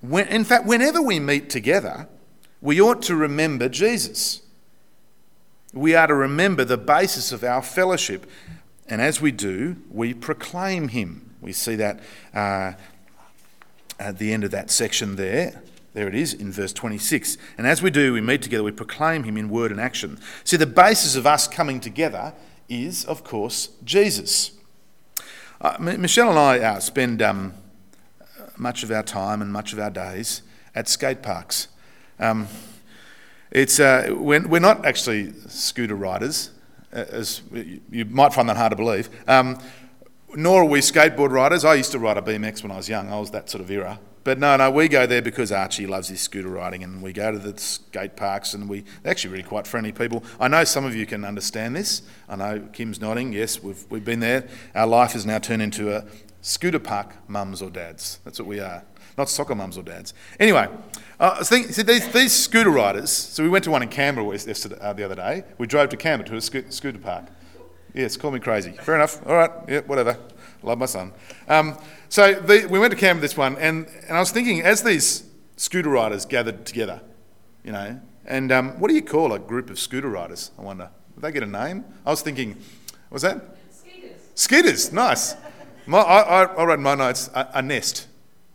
When, 0.00 0.28
in 0.28 0.44
fact, 0.44 0.66
whenever 0.66 1.02
we 1.02 1.18
meet 1.18 1.50
together, 1.50 2.08
we 2.60 2.80
ought 2.80 3.02
to 3.02 3.16
remember 3.16 3.68
Jesus 3.68 4.42
we 5.76 5.94
are 5.94 6.06
to 6.06 6.14
remember 6.14 6.64
the 6.64 6.78
basis 6.78 7.32
of 7.32 7.44
our 7.44 7.62
fellowship. 7.62 8.26
And 8.88 9.00
as 9.00 9.20
we 9.20 9.30
do, 9.30 9.76
we 9.90 10.14
proclaim 10.14 10.88
him. 10.88 11.34
We 11.40 11.52
see 11.52 11.76
that 11.76 12.00
uh, 12.34 12.72
at 13.98 14.18
the 14.18 14.32
end 14.32 14.44
of 14.44 14.50
that 14.50 14.70
section 14.70 15.16
there. 15.16 15.62
There 15.92 16.08
it 16.08 16.14
is 16.14 16.34
in 16.34 16.52
verse 16.52 16.74
26. 16.74 17.38
And 17.56 17.66
as 17.66 17.80
we 17.80 17.90
do, 17.90 18.12
we 18.12 18.20
meet 18.20 18.42
together, 18.42 18.62
we 18.62 18.70
proclaim 18.70 19.24
him 19.24 19.36
in 19.38 19.48
word 19.48 19.70
and 19.70 19.80
action. 19.80 20.18
See, 20.44 20.58
the 20.58 20.66
basis 20.66 21.16
of 21.16 21.26
us 21.26 21.48
coming 21.48 21.80
together 21.80 22.34
is, 22.68 23.04
of 23.06 23.24
course, 23.24 23.70
Jesus. 23.82 24.50
Uh, 25.60 25.76
Michelle 25.80 26.28
and 26.28 26.38
I 26.38 26.58
uh, 26.58 26.80
spend 26.80 27.22
um, 27.22 27.54
much 28.58 28.82
of 28.82 28.90
our 28.90 29.02
time 29.02 29.40
and 29.40 29.50
much 29.50 29.72
of 29.72 29.78
our 29.78 29.90
days 29.90 30.42
at 30.74 30.86
skate 30.86 31.22
parks. 31.22 31.68
Um, 32.18 32.48
it's, 33.50 33.80
uh, 33.80 34.08
we're, 34.10 34.46
we're 34.46 34.58
not 34.58 34.84
actually 34.84 35.32
scooter 35.48 35.94
riders, 35.94 36.50
uh, 36.92 37.04
as 37.10 37.40
you 37.90 38.04
might 38.04 38.34
find 38.34 38.48
that 38.50 38.56
hard 38.58 38.70
to 38.70 38.76
believe. 38.76 39.08
Um, 39.26 39.58
nor 40.34 40.62
are 40.62 40.64
we 40.64 40.80
skateboard 40.80 41.30
riders. 41.30 41.64
I 41.64 41.74
used 41.74 41.92
to 41.92 41.98
ride 41.98 42.16
a 42.16 42.22
BMX 42.22 42.62
when 42.62 42.72
I 42.72 42.76
was 42.76 42.88
young. 42.88 43.12
I 43.12 43.18
was 43.18 43.30
that 43.30 43.48
sort 43.48 43.62
of 43.62 43.70
era. 43.70 43.98
But 44.24 44.40
no, 44.40 44.56
no, 44.56 44.72
we 44.72 44.88
go 44.88 45.06
there 45.06 45.22
because 45.22 45.52
Archie 45.52 45.86
loves 45.86 46.08
his 46.08 46.20
scooter 46.20 46.48
riding, 46.48 46.82
and 46.82 47.00
we 47.00 47.12
go 47.12 47.30
to 47.30 47.38
the 47.38 47.56
skate 47.58 48.16
parks, 48.16 48.54
and 48.54 48.68
we 48.68 48.84
they're 49.02 49.12
actually 49.12 49.30
really 49.30 49.44
quite 49.44 49.68
friendly 49.68 49.92
people. 49.92 50.24
I 50.40 50.48
know 50.48 50.64
some 50.64 50.84
of 50.84 50.96
you 50.96 51.06
can 51.06 51.24
understand 51.24 51.76
this. 51.76 52.02
I 52.28 52.34
know 52.34 52.68
Kim's 52.72 53.00
nodding. 53.00 53.32
Yes, 53.32 53.62
we've 53.62 53.84
we've 53.88 54.04
been 54.04 54.18
there. 54.18 54.48
Our 54.74 54.88
life 54.88 55.12
has 55.12 55.24
now 55.24 55.38
turned 55.38 55.62
into 55.62 55.94
a 55.94 56.04
scooter 56.40 56.80
park 56.80 57.14
mums 57.28 57.62
or 57.62 57.70
dads. 57.70 58.18
That's 58.24 58.40
what 58.40 58.48
we 58.48 58.58
are 58.58 58.82
not 59.16 59.28
soccer 59.28 59.54
mums 59.54 59.78
or 59.78 59.82
dads. 59.82 60.12
Anyway, 60.38 60.68
uh, 61.18 61.42
these, 61.44 61.76
these 62.12 62.32
scooter 62.32 62.70
riders, 62.70 63.10
so 63.10 63.42
we 63.42 63.48
went 63.48 63.64
to 63.64 63.70
one 63.70 63.82
in 63.82 63.88
Canberra 63.88 64.26
yesterday, 64.26 64.76
uh, 64.80 64.92
the 64.92 65.04
other 65.04 65.14
day. 65.14 65.44
We 65.58 65.66
drove 65.66 65.88
to 65.90 65.96
Canberra 65.96 66.28
to 66.30 66.36
a 66.36 66.40
sco- 66.40 66.68
scooter 66.68 66.98
park. 66.98 67.26
Yes, 67.96 68.16
call 68.16 68.30
me 68.30 68.38
crazy. 68.38 68.72
Fair 68.72 68.94
enough. 68.94 69.26
All 69.26 69.34
right, 69.34 69.50
yeah, 69.66 69.80
whatever. 69.80 70.18
Love 70.62 70.78
my 70.78 70.86
son. 70.86 71.12
Um, 71.48 71.78
so 72.10 72.34
the, 72.34 72.66
we 72.66 72.78
went 72.78 72.92
to 72.92 72.96
Canberra 72.96 73.22
this 73.22 73.36
one, 73.36 73.56
and, 73.56 73.88
and 74.06 74.16
I 74.16 74.20
was 74.20 74.30
thinking, 74.30 74.60
as 74.60 74.82
these 74.82 75.24
scooter 75.56 75.88
riders 75.88 76.26
gathered 76.26 76.66
together, 76.66 77.00
you 77.64 77.72
know, 77.72 77.98
and 78.26 78.52
um, 78.52 78.78
what 78.78 78.88
do 78.88 78.94
you 78.94 79.02
call 79.02 79.32
a 79.32 79.38
group 79.38 79.70
of 79.70 79.78
scooter 79.78 80.10
riders? 80.10 80.50
I 80.58 80.62
wonder. 80.62 80.90
Did 81.14 81.22
they 81.22 81.32
get 81.32 81.42
a 81.42 81.46
name? 81.46 81.84
I 82.04 82.10
was 82.10 82.20
thinking, 82.20 82.56
was 83.10 83.22
that? 83.22 83.56
Skeeters. 83.70 84.20
Skeeters, 84.34 84.92
nice. 84.92 85.34
My, 85.86 85.98
I, 85.98 86.20
I, 86.20 86.44
I 86.44 86.64
wrote 86.64 86.80
my 86.80 86.94
notes 86.94 87.30
a, 87.34 87.48
a 87.54 87.62
nest 87.62 88.08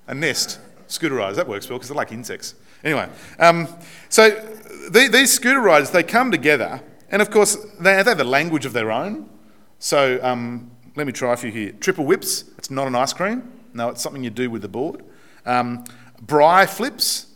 a 0.08 0.14
nest. 0.14 0.60
Scooter 0.88 1.16
riders, 1.16 1.38
that 1.38 1.48
works 1.48 1.70
well 1.70 1.80
because 1.80 1.88
they're 1.88 1.96
like 1.96 2.12
insects. 2.12 2.54
Anyway, 2.84 3.08
um, 3.40 3.68
so 4.10 4.30
the, 4.90 5.08
these 5.12 5.32
scooter 5.32 5.62
riders, 5.62 5.90
they 5.92 6.04
come 6.04 6.32
together, 6.32 6.82
and 7.12 7.22
of 7.22 7.30
course, 7.30 7.58
they 7.80 7.94
have, 7.94 8.08
a 8.20 8.24
language 8.24 8.66
of 8.66 8.74
their 8.74 8.92
own. 8.92 9.30
So 9.80 10.20
um, 10.24 10.72
let 10.96 11.06
me 11.06 11.14
try 11.14 11.34
a 11.34 11.38
few 11.38 11.52
here. 11.52 11.74
Triple 11.74 12.06
whips, 12.06 12.46
it's 12.58 12.72
not 12.72 12.88
an 12.88 12.96
ice 12.96 13.14
cream. 13.14 13.52
No, 13.74 13.90
it's 13.90 14.02
something 14.02 14.24
you 14.24 14.30
do 14.30 14.50
with 14.50 14.62
the 14.62 14.68
board. 14.68 15.04
Um, 15.46 15.84
braai 16.26 16.68
flips. 16.68 17.28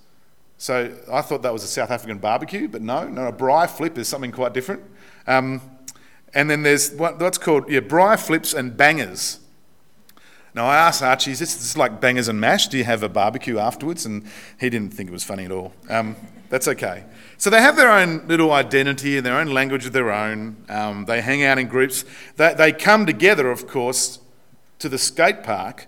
So 0.57 0.95
I 1.11 1.21
thought 1.21 1.41
that 1.41 1.51
was 1.51 1.63
a 1.63 1.67
South 1.67 1.91
African 1.91 2.17
barbecue, 2.17 2.67
but 2.67 2.81
no, 2.81 3.07
no, 3.07 3.27
a 3.27 3.33
braai 3.33 3.69
flip 3.69 3.97
is 3.97 4.07
something 4.07 4.31
quite 4.31 4.53
different. 4.53 4.81
Um, 5.27 5.61
and 6.33 6.49
then 6.49 6.63
there's 6.63 6.93
what, 6.93 7.19
what's 7.19 7.37
called 7.37 7.69
yeah, 7.69 7.81
braai 7.81 8.19
flips 8.19 8.53
and 8.53 8.75
bangers. 8.75 9.39
Now, 10.55 10.67
I 10.67 10.77
asked 10.77 11.03
Archie, 11.03 11.31
is 11.31 11.39
this, 11.39 11.75
like 11.75 11.99
bangers 11.99 12.29
and 12.29 12.39
mash? 12.39 12.69
Do 12.69 12.77
you 12.77 12.85
have 12.85 13.03
a 13.03 13.09
barbecue 13.09 13.59
afterwards? 13.59 14.05
And 14.05 14.23
he 14.57 14.69
didn't 14.69 14.93
think 14.93 15.09
it 15.09 15.11
was 15.11 15.23
funny 15.23 15.43
at 15.43 15.51
all. 15.51 15.73
Um, 15.89 16.15
that's 16.47 16.69
okay. 16.69 17.03
So 17.37 17.49
they 17.49 17.59
have 17.59 17.75
their 17.75 17.91
own 17.91 18.25
little 18.27 18.53
identity 18.53 19.17
and 19.17 19.25
their 19.25 19.37
own 19.37 19.47
language 19.47 19.85
of 19.85 19.91
their 19.91 20.13
own. 20.13 20.55
Um, 20.69 21.05
they 21.05 21.19
hang 21.19 21.43
out 21.43 21.57
in 21.59 21.67
groups. 21.67 22.05
They, 22.37 22.53
they 22.53 22.71
come 22.71 23.05
together, 23.05 23.51
of 23.51 23.67
course, 23.67 24.19
to 24.79 24.87
the 24.87 24.97
skate 24.97 25.43
park 25.43 25.87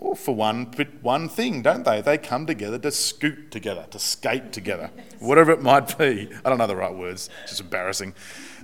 well, 0.00 0.14
for 0.14 0.34
one, 0.34 0.72
one 1.02 1.28
thing, 1.28 1.62
don't 1.62 1.84
they? 1.84 2.00
They 2.00 2.18
come 2.18 2.46
together 2.46 2.78
to 2.78 2.90
scoot 2.92 3.50
together, 3.50 3.84
to 3.90 3.98
skate 3.98 4.52
together, 4.52 4.90
whatever 5.18 5.50
it 5.50 5.60
might 5.60 5.98
be. 5.98 6.30
I 6.44 6.48
don't 6.48 6.58
know 6.58 6.68
the 6.68 6.76
right 6.76 6.94
words, 6.94 7.28
it's 7.42 7.52
just 7.52 7.60
embarrassing. 7.60 8.14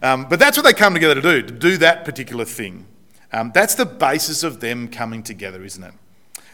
Um, 0.01 0.27
but 0.29 0.39
that's 0.39 0.57
what 0.57 0.65
they 0.65 0.73
come 0.73 0.95
together 0.95 1.17
to 1.17 1.23
do, 1.23 1.43
to 1.43 1.53
do 1.53 1.77
that 1.79 2.05
particular 2.05 2.45
thing. 2.45 2.87
Um, 3.35 3.51
that's 3.53 3.75
the 3.75 3.85
basis 3.85 4.45
of 4.45 4.61
them 4.61 4.87
coming 4.87 5.25
together, 5.25 5.65
isn't 5.65 5.83
it? 5.83 5.95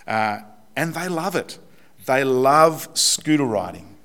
Uh, 0.07 0.39
and 0.75 0.95
they 0.95 1.09
love 1.09 1.37
it. 1.37 1.59
They 2.07 2.25
love 2.25 2.89
scooter 2.95 3.45
riding. 3.45 3.99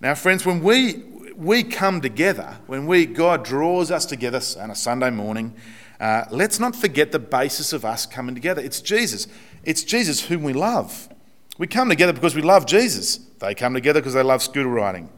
Now, 0.00 0.14
friends, 0.14 0.46
when 0.46 0.62
we, 0.62 1.02
we 1.36 1.62
come 1.62 2.00
together, 2.00 2.56
when 2.66 2.86
we, 2.86 3.04
God 3.04 3.44
draws 3.44 3.90
us 3.90 4.06
together 4.06 4.40
on 4.58 4.70
a 4.70 4.74
Sunday 4.74 5.10
morning, 5.10 5.54
uh, 6.00 6.24
let's 6.30 6.58
not 6.58 6.74
forget 6.74 7.12
the 7.12 7.18
basis 7.18 7.74
of 7.74 7.84
us 7.84 8.06
coming 8.06 8.34
together. 8.34 8.62
It's 8.62 8.80
Jesus. 8.80 9.26
It's 9.62 9.84
Jesus 9.84 10.22
whom 10.22 10.42
we 10.42 10.54
love. 10.54 11.10
We 11.58 11.66
come 11.66 11.90
together 11.90 12.14
because 12.14 12.34
we 12.34 12.40
love 12.40 12.64
Jesus. 12.64 13.18
They 13.40 13.54
come 13.54 13.74
together 13.74 14.00
because 14.00 14.14
they 14.14 14.22
love 14.22 14.42
scooter 14.42 14.70
riding. 14.70 15.10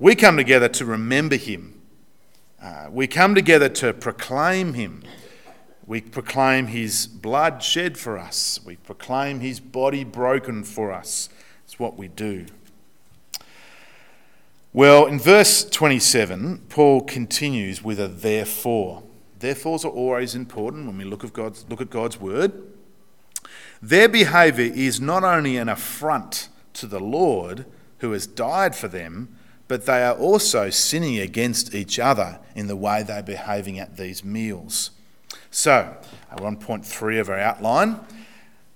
We 0.00 0.16
come 0.16 0.36
together 0.36 0.68
to 0.68 0.84
remember 0.84 1.36
him. 1.36 1.80
Uh, 2.60 2.88
we 2.90 3.06
come 3.06 3.36
together 3.36 3.68
to 3.68 3.92
proclaim 3.92 4.74
him. 4.74 5.04
We 5.86 6.00
proclaim 6.00 6.66
his 6.66 7.06
blood 7.06 7.62
shed 7.62 7.96
for 7.96 8.18
us. 8.18 8.58
We 8.64 8.76
proclaim 8.76 9.40
his 9.40 9.60
body 9.60 10.02
broken 10.02 10.64
for 10.64 10.92
us. 10.92 11.28
It's 11.64 11.78
what 11.78 11.96
we 11.96 12.08
do. 12.08 12.46
Well, 14.72 15.06
in 15.06 15.18
verse 15.18 15.64
27, 15.64 16.66
Paul 16.68 17.02
continues 17.02 17.82
with 17.82 18.00
a 18.00 18.08
therefore. 18.08 19.04
Therefores 19.38 19.84
are 19.84 19.90
always 19.90 20.34
important 20.34 20.86
when 20.86 20.98
we 20.98 21.04
look, 21.04 21.24
of 21.24 21.32
God's, 21.32 21.64
look 21.68 21.80
at 21.80 21.88
God's 21.88 22.20
word. 22.20 22.52
Their 23.80 24.08
behaviour 24.08 24.72
is 24.74 25.00
not 25.00 25.22
only 25.22 25.56
an 25.56 25.68
affront 25.68 26.48
to 26.74 26.86
the 26.86 27.00
Lord 27.00 27.64
who 27.98 28.12
has 28.12 28.26
died 28.26 28.74
for 28.74 28.88
them, 28.88 29.36
but 29.68 29.86
they 29.86 30.02
are 30.02 30.16
also 30.16 30.70
sinning 30.70 31.18
against 31.18 31.74
each 31.74 31.98
other 31.98 32.40
in 32.54 32.66
the 32.66 32.76
way 32.76 33.02
they're 33.02 33.22
behaving 33.22 33.78
at 33.78 33.96
these 33.96 34.24
meals. 34.24 34.90
So, 35.50 35.96
we're 36.38 36.46
on 36.46 36.56
point 36.56 36.84
three 36.84 37.18
of 37.18 37.28
our 37.28 37.38
outline 37.38 38.00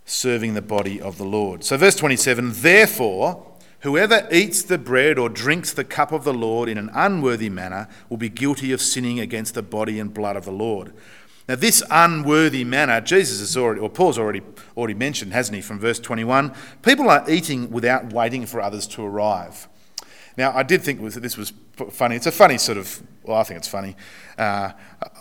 serving 0.04 0.54
the 0.54 0.62
body 0.62 1.00
of 1.00 1.18
the 1.18 1.24
Lord. 1.24 1.64
So, 1.64 1.76
verse 1.76 1.94
27 1.94 2.52
Therefore, 2.54 3.46
whoever 3.80 4.26
eats 4.30 4.62
the 4.62 4.78
bread 4.78 5.18
or 5.18 5.28
drinks 5.28 5.72
the 5.72 5.84
cup 5.84 6.12
of 6.12 6.24
the 6.24 6.34
Lord 6.34 6.68
in 6.68 6.78
an 6.78 6.90
unworthy 6.92 7.48
manner 7.48 7.88
will 8.08 8.16
be 8.16 8.28
guilty 8.28 8.72
of 8.72 8.80
sinning 8.80 9.20
against 9.20 9.54
the 9.54 9.62
body 9.62 10.00
and 10.00 10.12
blood 10.12 10.36
of 10.36 10.44
the 10.44 10.52
Lord. 10.52 10.92
Now, 11.48 11.56
this 11.56 11.82
unworthy 11.90 12.64
manner, 12.64 13.00
Jesus 13.00 13.40
has 13.40 13.56
already, 13.56 13.80
or 13.80 13.90
Paul's 13.90 14.18
already, 14.18 14.42
already 14.76 14.94
mentioned, 14.94 15.32
hasn't 15.32 15.56
he, 15.56 15.62
from 15.62 15.80
verse 15.80 15.98
21? 15.98 16.54
People 16.82 17.10
are 17.10 17.28
eating 17.28 17.70
without 17.70 18.12
waiting 18.12 18.46
for 18.46 18.60
others 18.60 18.86
to 18.88 19.04
arrive. 19.04 19.68
Now, 20.40 20.56
I 20.56 20.62
did 20.62 20.80
think 20.80 21.02
that 21.02 21.20
this 21.20 21.36
was 21.36 21.52
funny. 21.90 22.16
It's 22.16 22.24
a 22.24 22.32
funny 22.32 22.56
sort 22.56 22.78
of, 22.78 23.02
well, 23.24 23.36
I 23.36 23.42
think 23.42 23.58
it's 23.58 23.68
funny. 23.68 23.94
Uh, 24.38 24.72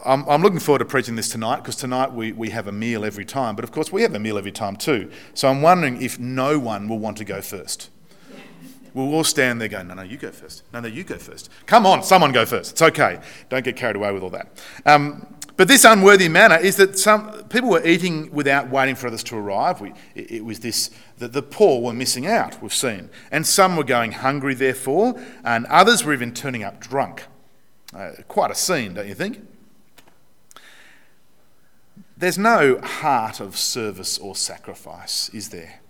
I'm, 0.05 0.23
I'm, 0.29 0.41
looking 0.41 0.59
forward 0.59 0.79
to 0.79 0.85
preaching 0.85 1.17
this 1.17 1.27
tonight 1.27 1.57
because 1.57 1.75
tonight 1.75 2.13
we, 2.13 2.31
we 2.31 2.51
have 2.51 2.67
a 2.67 2.71
meal 2.71 3.03
every 3.03 3.25
time, 3.25 3.57
but 3.57 3.65
of 3.65 3.71
course 3.73 3.91
we 3.91 4.01
have 4.03 4.15
a 4.15 4.19
meal 4.19 4.37
every 4.37 4.53
time 4.53 4.77
too. 4.77 5.11
So 5.33 5.49
I'm 5.49 5.61
wondering 5.61 6.01
if 6.01 6.17
no 6.19 6.57
one 6.57 6.87
will 6.87 6.99
want 6.99 7.17
to 7.17 7.25
go 7.25 7.41
first. 7.41 7.89
We'll 8.93 9.13
all 9.13 9.25
stand 9.25 9.59
there 9.59 9.67
going, 9.67 9.89
no, 9.89 9.95
no, 9.95 10.03
you 10.03 10.15
go 10.15 10.31
first. 10.31 10.63
No, 10.71 10.79
no, 10.79 10.87
you 10.87 11.03
go 11.03 11.17
first. 11.17 11.49
Come 11.65 11.85
on, 11.85 12.01
someone 12.01 12.31
go 12.31 12.45
first. 12.45 12.71
It's 12.71 12.81
okay. 12.81 13.19
Don't 13.49 13.65
get 13.65 13.75
carried 13.75 13.97
away 13.97 14.13
with 14.13 14.23
all 14.23 14.29
that. 14.29 14.47
Um, 14.85 15.27
but 15.59 15.67
this 15.67 15.83
unworthy 15.83 16.29
manner 16.29 16.55
is 16.55 16.77
that 16.77 16.97
some 16.97 17.43
people 17.49 17.69
were 17.69 17.85
eating 17.85 18.31
without 18.31 18.69
waiting 18.69 18.95
for 18.95 19.07
others 19.07 19.25
to 19.25 19.35
arrive. 19.35 19.81
We, 19.81 19.91
it, 20.15 20.45
was 20.45 20.61
this 20.61 20.89
that 21.17 21.33
the 21.33 21.41
poor 21.41 21.81
were 21.81 21.91
missing 21.91 22.25
out, 22.25 22.61
we've 22.61 22.73
seen. 22.73 23.09
And 23.29 23.45
some 23.45 23.75
were 23.75 23.83
going 23.83 24.13
hungry, 24.13 24.53
therefore, 24.53 25.21
and 25.43 25.65
others 25.65 26.05
were 26.05 26.13
even 26.13 26.33
turning 26.33 26.63
up 26.63 26.79
drunk. 26.79 27.25
Uh, 27.93 28.11
quite 28.29 28.51
a 28.51 28.55
scene, 28.55 28.93
don't 28.93 29.09
you 29.09 29.13
think? 29.13 29.45
There's 32.15 32.37
no 32.37 32.79
heart 32.79 33.41
of 33.41 33.57
service 33.57 34.17
or 34.17 34.37
sacrifice, 34.37 35.27
is 35.33 35.49
there? 35.49 35.81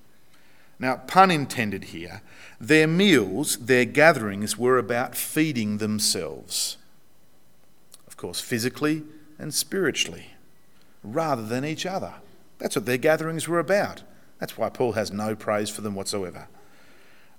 Now, 0.79 0.95
pun 0.95 1.29
intended 1.29 1.83
here, 1.83 2.23
their 2.59 2.87
meals, 2.87 3.55
their 3.57 3.85
gatherings 3.85 4.57
were 4.57 4.79
about 4.79 5.13
feeding 5.13 5.77
themselves. 5.77 6.77
Of 8.07 8.17
course, 8.17 8.41
physically, 8.41 9.03
and 9.39 9.53
spiritually 9.53 10.33
rather 11.03 11.45
than 11.45 11.65
each 11.65 11.85
other. 11.85 12.15
That's 12.57 12.75
what 12.75 12.85
their 12.85 12.97
gatherings 12.97 13.47
were 13.47 13.59
about. 13.59 14.03
That's 14.39 14.57
why 14.57 14.69
Paul 14.69 14.93
has 14.93 15.11
no 15.11 15.35
praise 15.35 15.69
for 15.69 15.81
them 15.81 15.95
whatsoever. 15.95 16.47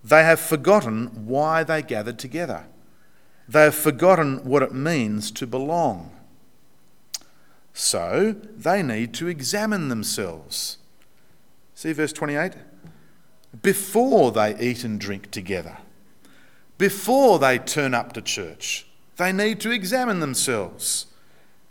They 0.02 0.24
have 0.24 0.40
forgotten 0.40 1.26
why 1.26 1.62
they 1.62 1.82
gathered 1.82 2.18
together. 2.18 2.64
They 3.48 3.64
have 3.64 3.74
forgotten 3.74 4.44
what 4.44 4.62
it 4.62 4.72
means 4.72 5.30
to 5.32 5.46
belong. 5.46 6.10
So 7.72 8.34
they 8.56 8.82
need 8.82 9.12
to 9.14 9.28
examine 9.28 9.88
themselves. 9.88 10.78
See 11.74 11.92
verse 11.92 12.12
28? 12.12 12.54
Before 13.62 14.30
they 14.32 14.58
eat 14.58 14.84
and 14.84 15.00
drink 15.00 15.30
together, 15.30 15.78
before 16.78 17.38
they 17.38 17.58
turn 17.58 17.94
up 17.94 18.12
to 18.14 18.22
church, 18.22 18.86
they 19.16 19.32
need 19.32 19.60
to 19.60 19.70
examine 19.70 20.20
themselves. 20.20 21.06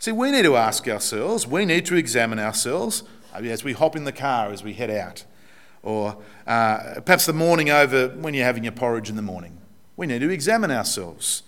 See, 0.00 0.12
we 0.12 0.30
need 0.30 0.44
to 0.44 0.56
ask 0.56 0.88
ourselves, 0.88 1.46
we 1.46 1.66
need 1.66 1.84
to 1.84 1.94
examine 1.94 2.38
ourselves 2.38 3.02
as 3.34 3.62
we 3.62 3.74
hop 3.74 3.94
in 3.94 4.04
the 4.04 4.12
car 4.12 4.50
as 4.50 4.64
we 4.64 4.72
head 4.72 4.88
out, 4.88 5.26
or 5.82 6.16
uh, 6.46 7.02
perhaps 7.04 7.26
the 7.26 7.34
morning 7.34 7.68
over 7.68 8.08
when 8.08 8.32
you're 8.32 8.46
having 8.46 8.64
your 8.64 8.72
porridge 8.72 9.10
in 9.10 9.16
the 9.16 9.22
morning. 9.22 9.58
We 9.98 10.06
need 10.06 10.20
to 10.20 10.30
examine 10.30 10.70
ourselves. 10.70 11.42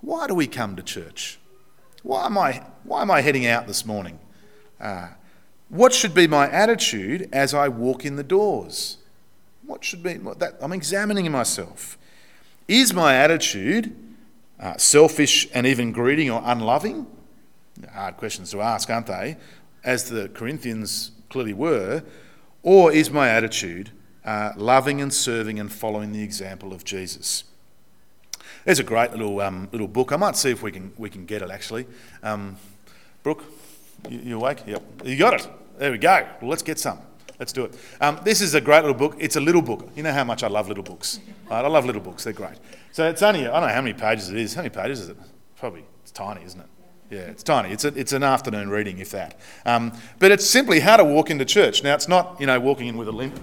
Why 0.00 0.26
do 0.26 0.34
we 0.34 0.48
come 0.48 0.74
to 0.74 0.82
church? 0.82 1.38
Why 2.02 2.26
am 2.26 2.36
I, 2.36 2.64
why 2.82 3.02
am 3.02 3.12
I 3.12 3.20
heading 3.20 3.46
out 3.46 3.68
this 3.68 3.86
morning? 3.86 4.18
Uh, 4.80 5.10
what 5.68 5.92
should 5.92 6.14
be 6.14 6.26
my 6.26 6.50
attitude 6.50 7.28
as 7.32 7.54
I 7.54 7.68
walk 7.68 8.04
in 8.04 8.16
the 8.16 8.24
doors? 8.24 8.98
What 9.64 9.84
should 9.84 10.02
be 10.02 10.18
what 10.18 10.40
that? 10.40 10.56
I'm 10.60 10.72
examining 10.72 11.30
myself. 11.30 11.96
Is 12.66 12.92
my 12.92 13.14
attitude 13.14 13.94
uh, 14.58 14.76
selfish 14.78 15.46
and 15.54 15.64
even 15.64 15.92
greedy 15.92 16.28
or 16.28 16.42
unloving? 16.44 17.06
Hard 17.92 18.16
questions 18.16 18.50
to 18.50 18.60
ask, 18.60 18.90
aren't 18.90 19.06
they? 19.06 19.36
As 19.84 20.08
the 20.08 20.28
Corinthians 20.28 21.12
clearly 21.28 21.52
were. 21.52 22.02
Or 22.62 22.92
is 22.92 23.10
my 23.10 23.28
attitude 23.28 23.90
uh, 24.24 24.52
loving 24.56 25.00
and 25.00 25.12
serving 25.12 25.58
and 25.60 25.72
following 25.72 26.12
the 26.12 26.22
example 26.22 26.72
of 26.72 26.84
Jesus? 26.84 27.44
There's 28.64 28.78
a 28.78 28.84
great 28.84 29.12
little 29.12 29.40
um, 29.40 29.68
little 29.72 29.88
book. 29.88 30.12
I 30.12 30.16
might 30.16 30.36
see 30.36 30.50
if 30.50 30.62
we 30.62 30.72
can 30.72 30.92
we 30.98 31.08
can 31.08 31.24
get 31.24 31.42
it 31.42 31.50
actually. 31.50 31.86
Um, 32.22 32.56
Brooke, 33.22 33.44
you, 34.08 34.18
you 34.18 34.36
awake? 34.36 34.62
Yep, 34.66 34.82
you 35.04 35.16
got 35.16 35.34
it. 35.34 35.48
There 35.78 35.92
we 35.92 35.98
go. 35.98 36.26
Well, 36.40 36.50
let's 36.50 36.62
get 36.62 36.78
some. 36.78 36.98
Let's 37.38 37.52
do 37.52 37.64
it. 37.64 37.78
Um, 38.00 38.20
this 38.24 38.40
is 38.40 38.54
a 38.54 38.60
great 38.60 38.80
little 38.80 38.96
book. 38.96 39.16
It's 39.18 39.36
a 39.36 39.40
little 39.40 39.62
book. 39.62 39.88
You 39.94 40.02
know 40.02 40.12
how 40.12 40.24
much 40.24 40.42
I 40.42 40.48
love 40.48 40.68
little 40.68 40.82
books. 40.82 41.20
Right? 41.48 41.64
I 41.64 41.68
love 41.68 41.86
little 41.86 42.02
books. 42.02 42.24
They're 42.24 42.32
great. 42.32 42.58
So 42.90 43.08
it's 43.08 43.22
only 43.22 43.46
I 43.46 43.60
don't 43.60 43.68
know 43.68 43.74
how 43.74 43.80
many 43.80 43.94
pages 43.94 44.28
it 44.28 44.36
is. 44.36 44.54
How 44.54 44.62
many 44.62 44.74
pages 44.74 45.00
is 45.00 45.08
it? 45.10 45.16
Probably 45.56 45.84
it's 46.02 46.10
tiny, 46.10 46.44
isn't 46.44 46.60
it? 46.60 46.66
Yeah, 47.10 47.20
it's 47.20 47.42
tiny. 47.42 47.70
It's, 47.70 47.84
a, 47.84 47.88
it's 47.88 48.12
an 48.12 48.22
afternoon 48.22 48.68
reading, 48.68 48.98
if 48.98 49.10
that. 49.12 49.38
Um, 49.64 49.92
but 50.18 50.30
it's 50.30 50.48
simply 50.48 50.80
how 50.80 50.98
to 50.98 51.04
walk 51.04 51.30
into 51.30 51.44
church. 51.46 51.82
Now, 51.82 51.94
it's 51.94 52.08
not, 52.08 52.38
you 52.38 52.46
know, 52.46 52.60
walking 52.60 52.86
in 52.86 52.98
with 52.98 53.08
a 53.08 53.12
limp 53.12 53.40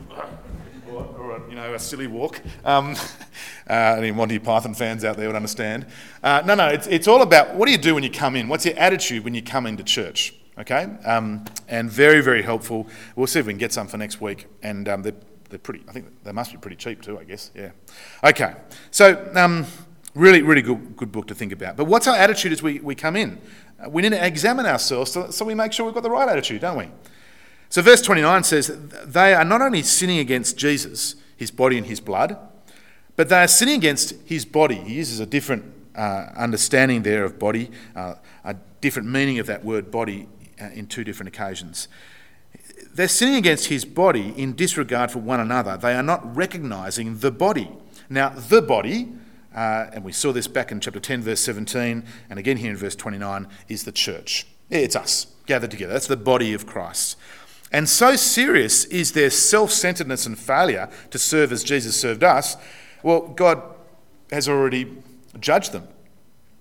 or, 0.88 1.04
or 1.18 1.38
a, 1.38 1.50
you 1.50 1.56
know, 1.56 1.74
a 1.74 1.80
silly 1.80 2.06
walk. 2.06 2.42
Um, 2.64 2.96
uh, 3.70 3.74
any 3.98 4.12
Monty 4.12 4.38
Python 4.38 4.76
fans 4.76 5.04
out 5.04 5.18
there 5.18 5.28
would 5.28 5.36
understand. 5.36 5.88
Uh, 6.22 6.44
no, 6.46 6.54
no, 6.54 6.68
it's, 6.68 6.86
it's 6.88 7.08
all 7.08 7.24
about 7.24 7.56
what 7.56 7.66
do 7.66 7.72
you 7.72 7.80
do 7.80 7.96
when 7.96 8.04
you 8.04 8.12
come 8.12 8.36
in? 8.36 8.48
What's 8.48 8.66
your 8.66 8.78
attitude 8.78 9.24
when 9.24 9.34
you 9.34 9.42
come 9.42 9.66
into 9.66 9.84
church? 9.84 10.36
Okay? 10.60 10.84
Um, 11.04 11.46
and 11.68 11.90
very, 11.90 12.22
very 12.22 12.44
helpful. 12.44 12.88
We'll 13.16 13.28
see 13.28 13.40
if 13.40 13.48
we 13.48 13.54
can 13.54 13.58
get 13.58 13.74
some 13.74 13.88
for 13.88 13.98
next 13.98 14.22
week. 14.22 14.46
And 14.62 14.88
um, 14.88 15.02
they're, 15.02 15.16
they're 15.50 15.58
pretty, 15.58 15.84
I 15.88 15.92
think 15.92 16.24
they 16.24 16.32
must 16.32 16.52
be 16.52 16.60
pretty 16.60 16.78
cheap 16.78 17.02
too, 17.02 17.18
I 17.18 17.24
guess. 17.24 17.50
Yeah. 17.56 17.72
Okay. 18.24 18.54
So, 18.92 19.32
um, 19.34 19.66
Really, 20.16 20.42
really 20.42 20.62
good, 20.62 20.96
good 20.96 21.12
book 21.12 21.28
to 21.28 21.36
think 21.36 21.52
about. 21.52 21.76
But 21.76 21.86
what's 21.86 22.08
our 22.08 22.16
attitude 22.16 22.54
as 22.54 22.64
we, 22.64 22.80
we 22.80 22.96
come 22.96 23.18
in? 23.18 23.38
Uh, 23.78 23.90
we 23.90 24.02
need 24.02 24.12
to 24.12 24.26
examine 24.26 24.66
ourselves 24.66 25.12
so, 25.12 25.30
so 25.30 25.44
we 25.44 25.54
make 25.54 25.74
sure 25.74 25.86
we've 25.86 25.94
got 25.94 26.04
the 26.04 26.10
right 26.10 26.30
attitude, 26.30 26.62
don't 26.62 26.78
we? 26.78 26.90
So, 27.68 27.82
verse 27.82 28.02
29 28.02 28.44
says, 28.44 28.72
They 29.06 29.34
are 29.34 29.44
not 29.44 29.62
only 29.62 29.82
sinning 29.82 30.20
against 30.20 30.58
Jesus, 30.58 31.16
his 31.36 31.52
body 31.52 31.78
and 31.78 31.86
his 31.86 32.00
blood, 32.00 32.38
but 33.18 33.28
they 33.28 33.44
are 33.44 33.48
sinning 33.48 33.76
against 33.76 34.14
his 34.24 34.46
body. 34.46 34.76
He 34.76 34.94
uses 34.96 35.20
a 35.20 35.26
different 35.26 35.66
uh, 35.96 36.30
understanding 36.38 37.04
there 37.04 37.26
of 37.26 37.38
body, 37.38 37.70
uh, 37.94 38.16
a 38.46 38.56
different 38.80 39.10
meaning 39.10 39.40
of 39.40 39.48
that 39.48 39.66
word 39.66 39.92
body 39.92 40.30
uh, 40.62 40.66
in 40.74 40.88
two 40.88 41.04
different 41.04 41.28
occasions. 41.28 41.90
They're 42.94 43.10
sinning 43.10 43.36
against 43.36 43.68
his 43.68 43.84
body 43.84 44.34
in 44.38 44.56
disregard 44.56 45.12
for 45.12 45.20
one 45.20 45.42
another. 45.42 45.76
They 45.76 45.94
are 45.94 46.04
not 46.04 46.36
recognizing 46.36 47.18
the 47.18 47.32
body. 47.32 47.70
Now, 48.10 48.30
the 48.30 48.62
body 48.62 49.12
uh, 49.56 49.90
and 49.94 50.04
we 50.04 50.12
saw 50.12 50.32
this 50.32 50.48
back 50.48 50.72
in 50.72 50.80
chapter 50.80 51.00
10, 51.00 51.22
verse 51.22 51.40
17, 51.40 52.04
and 52.30 52.40
again 52.40 52.58
here 52.58 52.72
in 52.72 52.78
verse 52.78 52.96
29, 52.96 53.48
is 53.70 53.86
the 53.86 53.92
church. 53.92 54.46
It's 54.70 54.96
us 54.96 55.28
gathered 55.46 55.72
together. 55.72 55.94
That's 55.94 56.08
the 56.08 56.18
body 56.18 56.54
of 56.54 56.66
Christ. 56.66 57.18
And 57.72 57.90
so 57.90 58.16
serious 58.16 58.86
is 58.86 59.14
their 59.14 59.30
self 59.30 59.72
centeredness 59.72 60.26
and 60.26 60.38
failure 60.38 60.90
to 61.12 61.20
serve 61.20 61.52
as 61.52 61.64
Jesus 61.64 62.00
served 62.00 62.24
us. 62.24 62.58
Well, 63.04 63.22
God 63.30 63.62
has 64.32 64.48
already 64.48 64.92
judged 65.40 65.72
them, 65.72 65.88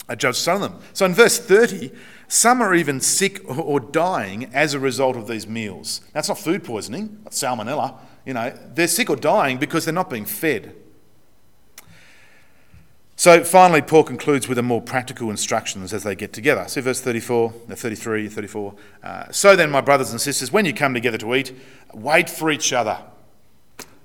uh, 0.09 0.17
judged 0.17 0.39
some 0.39 0.63
of 0.63 0.71
them. 0.71 0.81
So 0.93 1.07
in 1.07 1.15
verse 1.15 1.39
30, 1.39 1.91
some 2.29 2.61
are 2.61 2.75
even 2.75 3.01
sick 3.01 3.41
or 3.49 3.81
dying 3.81 4.51
as 4.55 4.75
a 4.75 4.79
result 4.79 5.17
of 5.17 5.29
these 5.29 5.47
meals. 5.47 6.01
It's 6.15 6.29
not 6.29 6.39
food 6.39 6.65
poisoning, 6.65 7.21
not 7.25 7.33
salmonella. 7.33 7.97
You 8.27 8.35
know, 8.35 8.59
they're 8.75 8.89
sick 8.89 9.11
or 9.11 9.17
dying 9.17 9.59
because 9.59 9.85
they're 9.85 9.95
not 9.95 10.11
being 10.11 10.25
fed. 10.25 10.75
So 13.17 13.45
finally, 13.45 13.81
Paul 13.81 14.03
concludes 14.03 14.49
with 14.49 14.59
a 14.59 14.63
more 14.63 14.83
practical 14.83 15.31
instructions 15.31 15.93
as 15.93 16.03
they 16.03 16.17
get 16.17 16.33
together. 16.33 16.67
See 16.67 16.81
verse 16.81 17.01
34, 17.01 17.55
uh, 17.71 17.75
33, 17.75 18.29
34. 18.29 18.75
Uh, 19.03 19.31
so 19.31 19.55
then, 19.55 19.71
my 19.71 19.81
brothers 19.81 20.11
and 20.11 20.21
sisters, 20.21 20.51
when 20.51 20.65
you 20.65 20.75
come 20.75 20.95
together 20.95 21.19
to 21.19 21.35
eat, 21.35 21.53
wait 21.93 22.29
for 22.29 22.51
each 22.51 22.73
other. 22.73 22.99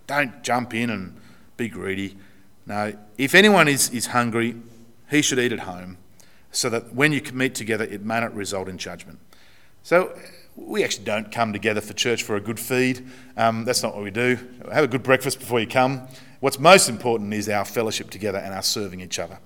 Don't 0.06 0.44
jump 0.44 0.74
in 0.74 0.90
and 0.90 1.20
be 1.58 1.70
greedy. 1.70 2.18
No, 2.68 2.94
if 3.18 3.34
anyone 3.34 3.68
is, 3.68 3.90
is 3.90 4.08
hungry, 4.08 4.56
he 5.10 5.24
should 5.24 5.40
eat 5.40 5.52
at 5.52 5.62
home, 5.62 5.98
so 6.52 6.70
that 6.70 6.94
when 6.94 7.12
you 7.12 7.22
meet 7.34 7.56
together, 7.56 7.86
it 7.86 8.04
may 8.04 8.20
not 8.20 8.34
result 8.36 8.68
in 8.68 8.78
judgment. 8.78 9.20
So 9.82 10.16
we 10.56 10.84
actually 10.84 11.06
don't 11.06 11.32
come 11.32 11.52
together 11.52 11.82
for 11.82 11.94
church 11.94 12.22
for 12.22 12.36
a 12.36 12.42
good 12.42 12.60
feed. 12.60 13.08
Um, 13.38 13.66
that's 13.66 13.82
not 13.82 13.96
what 13.96 14.04
we 14.04 14.12
do. 14.12 14.38
Have 14.72 14.84
a 14.84 14.88
good 14.88 15.02
breakfast 15.02 15.40
before 15.40 15.60
you 15.60 15.68
come. 15.68 16.08
What's 16.40 16.60
most 16.60 16.90
important 16.90 17.34
is 17.34 17.50
our 17.50 17.66
fellowship 17.66 18.10
together 18.10 18.38
and 18.38 18.54
our 18.54 18.62
serving 18.62 19.02
each 19.02 19.20
other. 19.20 19.40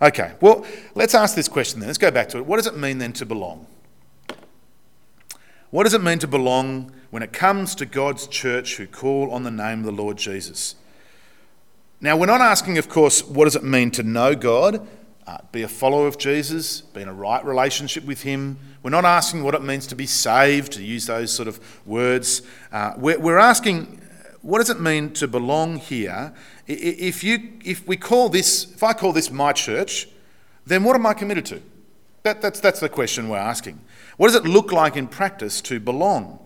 Okay, 0.00 0.32
well, 0.40 0.66
let's 0.94 1.14
ask 1.14 1.36
this 1.36 1.48
question 1.48 1.78
then. 1.78 1.88
Let's 1.88 1.98
go 1.98 2.10
back 2.10 2.28
to 2.30 2.38
it. 2.38 2.46
What 2.46 2.56
does 2.56 2.66
it 2.66 2.76
mean 2.76 2.98
then 2.98 3.12
to 3.14 3.26
belong? 3.26 3.66
What 5.70 5.84
does 5.84 5.94
it 5.94 6.02
mean 6.02 6.18
to 6.18 6.26
belong 6.26 6.92
when 7.10 7.22
it 7.22 7.32
comes 7.32 7.74
to 7.76 7.86
God's 7.86 8.26
church 8.26 8.76
who 8.76 8.86
call 8.86 9.30
on 9.30 9.44
the 9.44 9.50
name 9.50 9.78
of 9.78 9.84
the 9.84 9.92
Lord 9.92 10.18
Jesus? 10.18 10.74
Now, 12.00 12.16
we're 12.16 12.26
not 12.26 12.40
asking, 12.40 12.78
of 12.78 12.88
course, 12.88 13.24
what 13.24 13.44
does 13.44 13.54
it 13.54 13.62
mean 13.62 13.92
to 13.92 14.02
know 14.02 14.34
God, 14.34 14.86
uh, 15.24 15.38
be 15.52 15.62
a 15.62 15.68
follower 15.68 16.08
of 16.08 16.18
Jesus, 16.18 16.80
be 16.80 17.00
in 17.00 17.08
a 17.08 17.14
right 17.14 17.44
relationship 17.44 18.04
with 18.04 18.22
Him. 18.22 18.58
We're 18.82 18.90
not 18.90 19.04
asking 19.04 19.44
what 19.44 19.54
it 19.54 19.62
means 19.62 19.86
to 19.86 19.94
be 19.94 20.06
saved, 20.06 20.72
to 20.72 20.82
use 20.82 21.06
those 21.06 21.32
sort 21.32 21.46
of 21.46 21.60
words. 21.86 22.42
Uh, 22.72 22.94
we're, 22.98 23.20
we're 23.20 23.38
asking 23.38 24.01
what 24.42 24.58
does 24.58 24.70
it 24.70 24.80
mean 24.80 25.12
to 25.14 25.28
belong 25.28 25.76
here? 25.76 26.34
If, 26.66 27.22
you, 27.22 27.54
if 27.64 27.86
we 27.86 27.96
call 27.96 28.28
this, 28.28 28.72
if 28.74 28.82
I 28.82 28.92
call 28.92 29.12
this 29.12 29.30
my 29.30 29.52
church, 29.52 30.08
then 30.66 30.84
what 30.84 30.94
am 30.94 31.06
I 31.06 31.14
committed 31.14 31.46
to? 31.46 31.62
That, 32.24 32.42
that's, 32.42 32.60
that's 32.60 32.80
the 32.80 32.88
question 32.88 33.28
we're 33.28 33.38
asking. 33.38 33.80
What 34.16 34.28
does 34.28 34.36
it 34.36 34.44
look 34.44 34.72
like 34.72 34.96
in 34.96 35.06
practice 35.08 35.60
to 35.62 35.80
belong? 35.80 36.38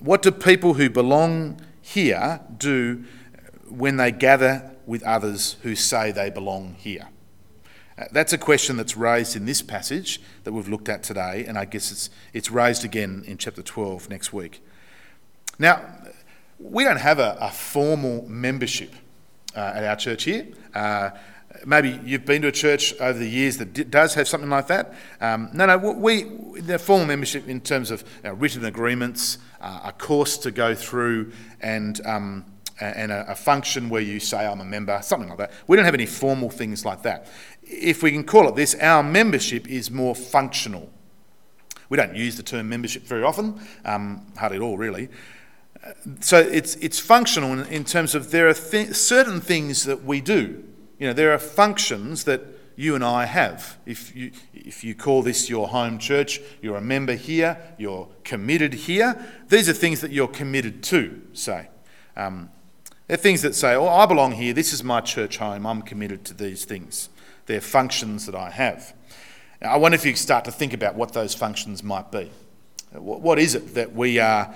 What 0.00 0.22
do 0.22 0.30
people 0.30 0.74
who 0.74 0.90
belong 0.90 1.60
here 1.80 2.40
do 2.56 3.04
when 3.68 3.96
they 3.96 4.12
gather 4.12 4.72
with 4.84 5.02
others 5.04 5.56
who 5.62 5.74
say 5.74 6.12
they 6.12 6.30
belong 6.30 6.74
here? 6.78 7.08
Uh, 7.98 8.04
that's 8.12 8.32
a 8.32 8.38
question 8.38 8.76
that's 8.76 8.96
raised 8.96 9.36
in 9.36 9.46
this 9.46 9.62
passage 9.62 10.20
that 10.44 10.52
we've 10.52 10.68
looked 10.68 10.88
at 10.88 11.02
today, 11.02 11.44
and 11.46 11.56
I 11.56 11.64
guess 11.64 11.90
it's, 11.90 12.10
it's 12.32 12.50
raised 12.50 12.84
again 12.84 13.24
in 13.26 13.38
chapter 13.38 13.62
12 13.62 14.10
next 14.10 14.32
week. 14.32 14.60
Now, 15.58 15.82
we 16.58 16.84
don't 16.84 17.00
have 17.00 17.18
a, 17.18 17.36
a 17.40 17.50
formal 17.50 18.26
membership 18.28 18.92
uh, 19.54 19.60
at 19.74 19.84
our 19.84 19.96
church 19.96 20.24
here. 20.24 20.46
Uh, 20.74 21.10
maybe 21.64 22.00
you've 22.04 22.24
been 22.24 22.42
to 22.42 22.48
a 22.48 22.52
church 22.52 22.94
over 23.00 23.18
the 23.18 23.28
years 23.28 23.58
that 23.58 23.72
d- 23.72 23.84
does 23.84 24.14
have 24.14 24.28
something 24.28 24.50
like 24.50 24.66
that. 24.68 24.94
Um, 25.20 25.50
no, 25.52 25.66
no, 25.66 25.78
we 25.78 26.24
the 26.60 26.78
formal 26.78 27.06
membership 27.06 27.48
in 27.48 27.60
terms 27.60 27.90
of 27.90 28.02
you 28.22 28.30
know, 28.30 28.34
written 28.34 28.64
agreements, 28.64 29.38
uh, 29.60 29.80
a 29.84 29.92
course 29.92 30.38
to 30.38 30.50
go 30.50 30.74
through, 30.74 31.32
and 31.60 32.04
um, 32.06 32.44
and 32.80 33.10
a, 33.10 33.30
a, 33.30 33.34
function 33.34 33.88
where 33.88 34.02
you 34.02 34.20
say 34.20 34.46
I'm 34.46 34.60
a 34.60 34.64
member, 34.64 35.00
something 35.02 35.30
like 35.30 35.38
that. 35.38 35.52
We 35.66 35.76
don't 35.76 35.86
have 35.86 35.94
any 35.94 36.04
formal 36.04 36.50
things 36.50 36.84
like 36.84 37.02
that. 37.02 37.26
If 37.62 38.02
we 38.02 38.12
can 38.12 38.22
call 38.22 38.48
it 38.48 38.54
this, 38.54 38.74
our 38.74 39.02
membership 39.02 39.66
is 39.66 39.90
more 39.90 40.14
functional. 40.14 40.90
We 41.88 41.96
don't 41.96 42.14
use 42.14 42.36
the 42.36 42.42
term 42.42 42.68
membership 42.68 43.04
very 43.04 43.22
often, 43.22 43.60
um, 43.84 44.26
hardly 44.36 44.56
at 44.56 44.62
all, 44.62 44.76
really 44.76 45.08
so 46.20 46.38
it's, 46.38 46.76
it's 46.76 46.98
functional 46.98 47.52
in, 47.52 47.66
in 47.66 47.84
terms 47.84 48.14
of 48.14 48.30
there 48.30 48.48
are 48.48 48.54
th- 48.54 48.94
certain 48.94 49.40
things 49.40 49.84
that 49.84 50.04
we 50.04 50.20
do. 50.20 50.64
You 50.98 51.08
know, 51.08 51.12
there 51.12 51.32
are 51.32 51.38
functions 51.38 52.24
that 52.24 52.42
you 52.76 52.94
and 52.94 53.02
I 53.02 53.24
have. 53.24 53.78
If 53.86 54.14
you, 54.14 54.32
if 54.54 54.84
you 54.84 54.94
call 54.94 55.22
this 55.22 55.48
your 55.48 55.68
home 55.68 55.98
church, 55.98 56.40
you're 56.60 56.76
a 56.76 56.82
member 56.82 57.14
here, 57.14 57.58
you're 57.78 58.08
committed 58.24 58.74
here, 58.74 59.26
these 59.48 59.68
are 59.68 59.72
things 59.72 60.00
that 60.02 60.12
you're 60.12 60.28
committed 60.28 60.82
to, 60.84 61.22
say. 61.32 61.68
Um, 62.16 62.50
they're 63.06 63.16
things 63.16 63.42
that 63.42 63.54
say, 63.54 63.74
oh, 63.74 63.88
I 63.88 64.06
belong 64.06 64.32
here, 64.32 64.52
this 64.52 64.72
is 64.72 64.84
my 64.84 65.00
church 65.00 65.38
home, 65.38 65.66
I'm 65.66 65.82
committed 65.82 66.24
to 66.26 66.34
these 66.34 66.64
things. 66.64 67.08
They're 67.46 67.60
functions 67.60 68.26
that 68.26 68.34
I 68.34 68.50
have. 68.50 68.94
Now, 69.62 69.72
I 69.72 69.76
wonder 69.76 69.94
if 69.94 70.04
you 70.04 70.14
start 70.16 70.44
to 70.46 70.52
think 70.52 70.72
about 70.74 70.96
what 70.96 71.12
those 71.12 71.34
functions 71.34 71.82
might 71.82 72.10
be. 72.10 72.30
What 72.92 73.38
is 73.38 73.54
it 73.54 73.74
that 73.74 73.94
we 73.94 74.18
are 74.18 74.54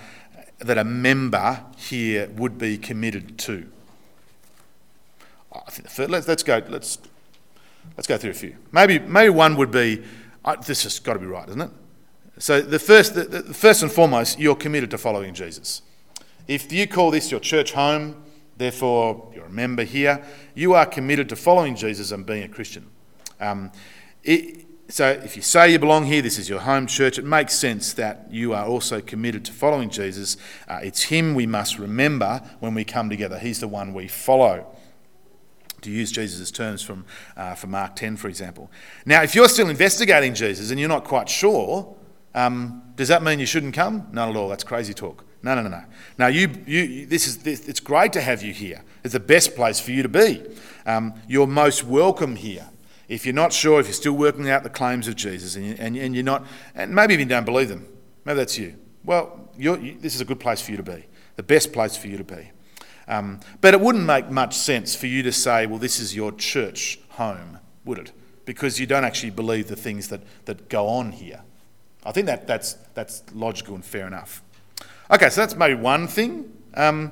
that 0.61 0.79
a 0.79 0.85
member 0.85 1.65
here 1.77 2.29
would 2.37 2.59
be 2.59 2.79
committed 2.79 3.39
to? 3.39 3.69
I 5.53 5.71
think 5.71 6.11
let's, 6.11 6.29
let's 6.29 6.43
go. 6.43 6.63
Let's 6.69 6.99
let's 7.97 8.07
go 8.07 8.17
through 8.17 8.31
a 8.31 8.35
few. 8.35 8.57
Maybe 8.73 8.99
maybe 8.99 9.31
one 9.31 9.57
would 9.57 9.71
be 9.71 10.03
this 10.67 10.85
has 10.85 10.99
got 10.99 11.15
to 11.15 11.19
be 11.19 11.27
right, 11.27 11.49
isn't 11.49 11.61
it? 11.61 11.71
So 12.39 12.61
the 12.61 12.79
first, 12.79 13.15
the, 13.15 13.25
the, 13.25 13.55
first 13.55 13.83
and 13.83 13.93
foremost, 13.93 14.39
you're 14.39 14.57
committed 14.57 14.91
to 14.93 14.99
following 14.99 15.35
Jesus. 15.35 15.83
If 16.49 16.73
you 16.73 16.87
call 16.87 17.11
this 17.11 17.31
your 17.31 17.41
church 17.41 17.73
home, 17.73 18.23
therefore 18.57 19.31
you're 19.35 19.47
a 19.47 19.51
member 19.51 19.85
here, 19.85 20.25
you 20.55 20.73
are 20.73 20.87
committed 20.87 21.29
to 21.29 21.37
following 21.37 21.77
Jesus 21.77 22.13
and 22.13 22.25
being 22.25 22.43
a 22.43 22.49
Christian. 22.49 22.89
Um, 23.41 23.71
it, 24.25 24.67
so 24.91 25.09
if 25.09 25.37
you 25.37 25.43
say 25.43 25.71
you 25.71 25.79
belong 25.79 26.05
here, 26.05 26.21
this 26.21 26.37
is 26.37 26.49
your 26.49 26.61
home 26.61 26.87
church, 26.87 27.17
it 27.17 27.25
makes 27.25 27.55
sense 27.55 27.93
that 27.93 28.27
you 28.31 28.53
are 28.55 28.67
also 28.67 29.01
committed 29.01 29.45
to 29.45 29.53
following 29.53 29.89
Jesus. 29.89 30.37
Uh, 30.67 30.81
it's 30.83 31.05
Him 31.05 31.35
we 31.35 31.47
must 31.47 31.79
remember 31.79 32.43
when 32.59 32.75
we 32.75 32.85
come 32.85 33.09
together. 33.09 33.39
He's 33.39 33.61
the 33.61 33.69
one 33.69 33.95
we 33.95 34.09
follow. 34.09 34.67
To 35.83 35.91
use 35.91 36.13
Jesus' 36.13 36.51
terms 36.51 36.83
from, 36.83 37.07
uh, 37.37 37.55
from 37.55 37.71
Mark 37.71 37.97
10, 37.97 38.17
for 38.17 38.29
example. 38.29 38.71
Now, 39.07 39.23
if 39.23 39.35
you're 39.35 39.49
still 39.49 39.71
investigating 39.71 40.35
Jesus 40.35 40.71
and 40.71 40.79
you're 40.79 40.91
not 40.91 41.05
quite 41.05 41.29
sure, 41.29 41.97
um, 42.35 42.83
does 42.97 43.09
that 43.09 43.23
mean 43.23 43.39
you 43.39 43.47
shouldn't 43.47 43.75
come? 43.75 44.09
Not 44.13 44.29
at 44.29 44.37
all. 44.37 44.49
That's 44.49 44.65
crazy 44.65 44.93
talk. 44.93 45.25
No, 45.43 45.55
no, 45.55 45.63
no, 45.63 45.69
no. 45.69 45.83
Now, 46.19 46.27
you, 46.27 46.51
you, 46.67 47.07
this 47.07 47.27
is, 47.27 47.39
this, 47.39 47.67
it's 47.67 47.81
great 47.81 48.13
to 48.13 48.21
have 48.21 48.43
you 48.43 48.53
here. 48.53 48.83
It's 49.05 49.15
the 49.15 49.21
best 49.21 49.55
place 49.55 49.81
for 49.81 49.93
you 49.93 50.03
to 50.03 50.09
be. 50.09 50.43
Um, 50.85 51.15
you're 51.29 51.47
most 51.47 51.85
welcome 51.85 52.37
here 52.37 52.69
if 53.11 53.27
you're 53.27 53.35
not 53.35 53.53
sure, 53.53 53.81
if 53.81 53.87
you're 53.87 53.93
still 53.93 54.13
working 54.13 54.49
out 54.49 54.63
the 54.63 54.71
claims 54.71 55.09
of 55.09 55.17
Jesus 55.17 55.57
and, 55.57 55.67
you, 55.67 55.77
and, 55.81 55.97
and 55.97 56.15
you're 56.15 56.25
not, 56.25 56.47
and 56.77 56.95
maybe 56.95 57.13
even 57.13 57.27
don't 57.27 57.45
believe 57.45 57.69
them, 57.69 57.85
maybe 58.25 58.37
that's 58.37 58.57
you. 58.57 58.77
Well, 59.05 59.51
you, 59.59 59.99
this 59.99 60.15
is 60.15 60.21
a 60.21 60.25
good 60.25 60.39
place 60.39 60.63
for 60.63 60.71
you 60.71 60.77
to 60.77 60.83
be, 60.85 61.05
the 61.35 61.43
best 61.43 61.73
place 61.73 61.97
for 61.97 62.07
you 62.07 62.17
to 62.19 62.25
be. 62.25 62.53
Um, 63.09 63.41
but 63.61 63.75
it 63.75 63.81
wouldn't 63.81 64.05
make 64.05 64.31
much 64.31 64.57
sense 64.57 64.95
for 64.95 65.09
you 65.09 65.25
to 65.25 65.33
say, 65.33 65.67
well, 65.67 65.81
this 65.81 65.99
is 65.99 66.15
your 66.15 66.31
church 66.31 67.01
home, 67.11 67.59
would 67.85 67.99
it? 67.99 68.13
Because 68.45 68.79
you 68.79 68.87
don't 68.87 69.05
actually 69.05 69.31
believe 69.31 69.67
the 69.67 69.75
things 69.75 70.09
that, 70.09 70.21
that 70.45 70.69
go 70.69 70.87
on 70.87 71.11
here. 71.11 71.43
I 72.07 72.13
think 72.13 72.27
that, 72.27 72.47
that's, 72.47 72.75
that's 72.95 73.25
logical 73.35 73.75
and 73.75 73.85
fair 73.85 74.07
enough. 74.07 74.41
Okay, 75.11 75.31
so 75.31 75.41
that's 75.41 75.57
maybe 75.57 75.75
one 75.75 76.07
thing. 76.07 76.53
Um, 76.75 77.11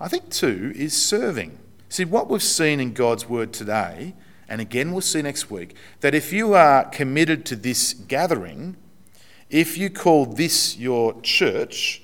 I 0.00 0.08
think 0.08 0.28
two 0.30 0.72
is 0.74 1.00
serving. 1.00 1.56
See, 1.88 2.04
what 2.04 2.28
we've 2.28 2.42
seen 2.42 2.80
in 2.80 2.94
God's 2.94 3.28
word 3.28 3.52
today 3.52 4.14
and 4.48 4.60
again 4.60 4.92
we'll 4.92 5.00
see 5.00 5.22
next 5.22 5.50
week, 5.50 5.74
that 6.00 6.14
if 6.14 6.32
you 6.32 6.54
are 6.54 6.84
committed 6.84 7.44
to 7.46 7.56
this 7.56 7.92
gathering, 7.92 8.76
if 9.50 9.78
you 9.78 9.90
call 9.90 10.26
this 10.26 10.76
your 10.76 11.20
church, 11.20 12.02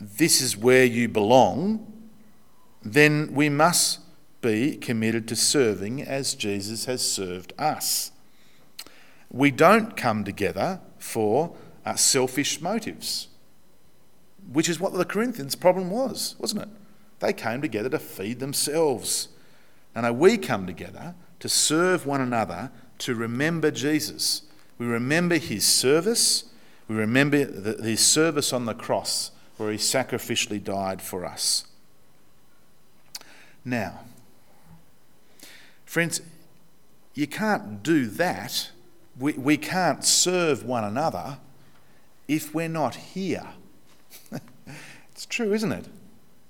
this 0.00 0.40
is 0.40 0.56
where 0.56 0.84
you 0.84 1.08
belong, 1.08 1.86
then 2.82 3.32
we 3.34 3.48
must 3.48 4.00
be 4.40 4.76
committed 4.76 5.28
to 5.28 5.36
serving 5.36 6.02
as 6.02 6.34
Jesus 6.34 6.86
has 6.86 7.06
served 7.06 7.52
us. 7.58 8.10
We 9.30 9.50
don't 9.50 9.96
come 9.96 10.24
together 10.24 10.80
for 10.98 11.54
uh, 11.84 11.96
selfish 11.96 12.60
motives, 12.60 13.28
which 14.50 14.68
is 14.68 14.80
what 14.80 14.92
the 14.94 15.04
Corinthians' 15.04 15.54
problem 15.54 15.90
was, 15.90 16.36
wasn't 16.38 16.62
it? 16.62 16.68
They 17.20 17.32
came 17.32 17.60
together 17.60 17.90
to 17.90 17.98
feed 17.98 18.40
themselves. 18.40 19.28
And 19.94 20.18
we 20.18 20.38
come 20.38 20.66
together 20.66 21.14
to 21.40 21.48
serve 21.48 22.06
one 22.06 22.20
another, 22.20 22.70
to 22.98 23.14
remember 23.14 23.70
Jesus. 23.70 24.42
We 24.78 24.86
remember 24.86 25.36
his 25.36 25.66
service, 25.66 26.44
we 26.88 26.96
remember 26.96 27.36
his 27.82 28.04
service 28.06 28.52
on 28.52 28.66
the 28.66 28.74
cross 28.74 29.30
where 29.56 29.70
he 29.70 29.78
sacrificially 29.78 30.62
died 30.62 31.02
for 31.02 31.24
us. 31.24 31.64
Now, 33.64 34.00
friends, 35.84 36.20
you 37.14 37.26
can't 37.26 37.82
do 37.82 38.06
that. 38.06 38.70
We, 39.18 39.34
we 39.34 39.56
can't 39.56 40.04
serve 40.04 40.64
one 40.64 40.84
another 40.84 41.38
if 42.26 42.54
we're 42.54 42.68
not 42.68 42.94
here. 42.94 43.48
it's 45.12 45.26
true, 45.26 45.52
isn't 45.52 45.72
it? 45.72 45.86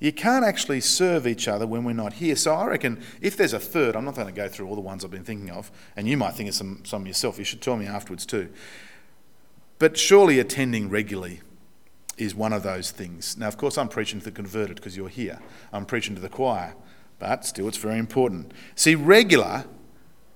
You 0.00 0.12
can't 0.12 0.46
actually 0.46 0.80
serve 0.80 1.26
each 1.26 1.46
other 1.46 1.66
when 1.66 1.84
we're 1.84 1.92
not 1.92 2.14
here. 2.14 2.34
So 2.34 2.54
I 2.54 2.66
reckon 2.66 3.02
if 3.20 3.36
there's 3.36 3.52
a 3.52 3.60
third, 3.60 3.94
I'm 3.94 4.06
not 4.06 4.14
going 4.14 4.26
to 4.26 4.32
go 4.32 4.48
through 4.48 4.66
all 4.66 4.74
the 4.74 4.80
ones 4.80 5.04
I've 5.04 5.10
been 5.10 5.24
thinking 5.24 5.50
of, 5.50 5.70
and 5.94 6.08
you 6.08 6.16
might 6.16 6.34
think 6.34 6.48
of 6.48 6.54
some, 6.54 6.82
some 6.84 7.06
yourself. 7.06 7.38
You 7.38 7.44
should 7.44 7.60
tell 7.60 7.76
me 7.76 7.86
afterwards 7.86 8.24
too. 8.24 8.48
But 9.78 9.98
surely 9.98 10.38
attending 10.38 10.88
regularly 10.88 11.42
is 12.16 12.34
one 12.34 12.52
of 12.52 12.62
those 12.62 12.90
things. 12.90 13.36
Now, 13.36 13.48
of 13.48 13.58
course, 13.58 13.76
I'm 13.76 13.88
preaching 13.88 14.20
to 14.20 14.24
the 14.24 14.30
converted 14.30 14.76
because 14.76 14.96
you're 14.96 15.08
here. 15.08 15.38
I'm 15.72 15.84
preaching 15.84 16.14
to 16.14 16.20
the 16.20 16.28
choir, 16.28 16.74
but 17.18 17.44
still, 17.44 17.68
it's 17.68 17.78
very 17.78 17.98
important. 17.98 18.52
See, 18.74 18.94
regular, 18.94 19.64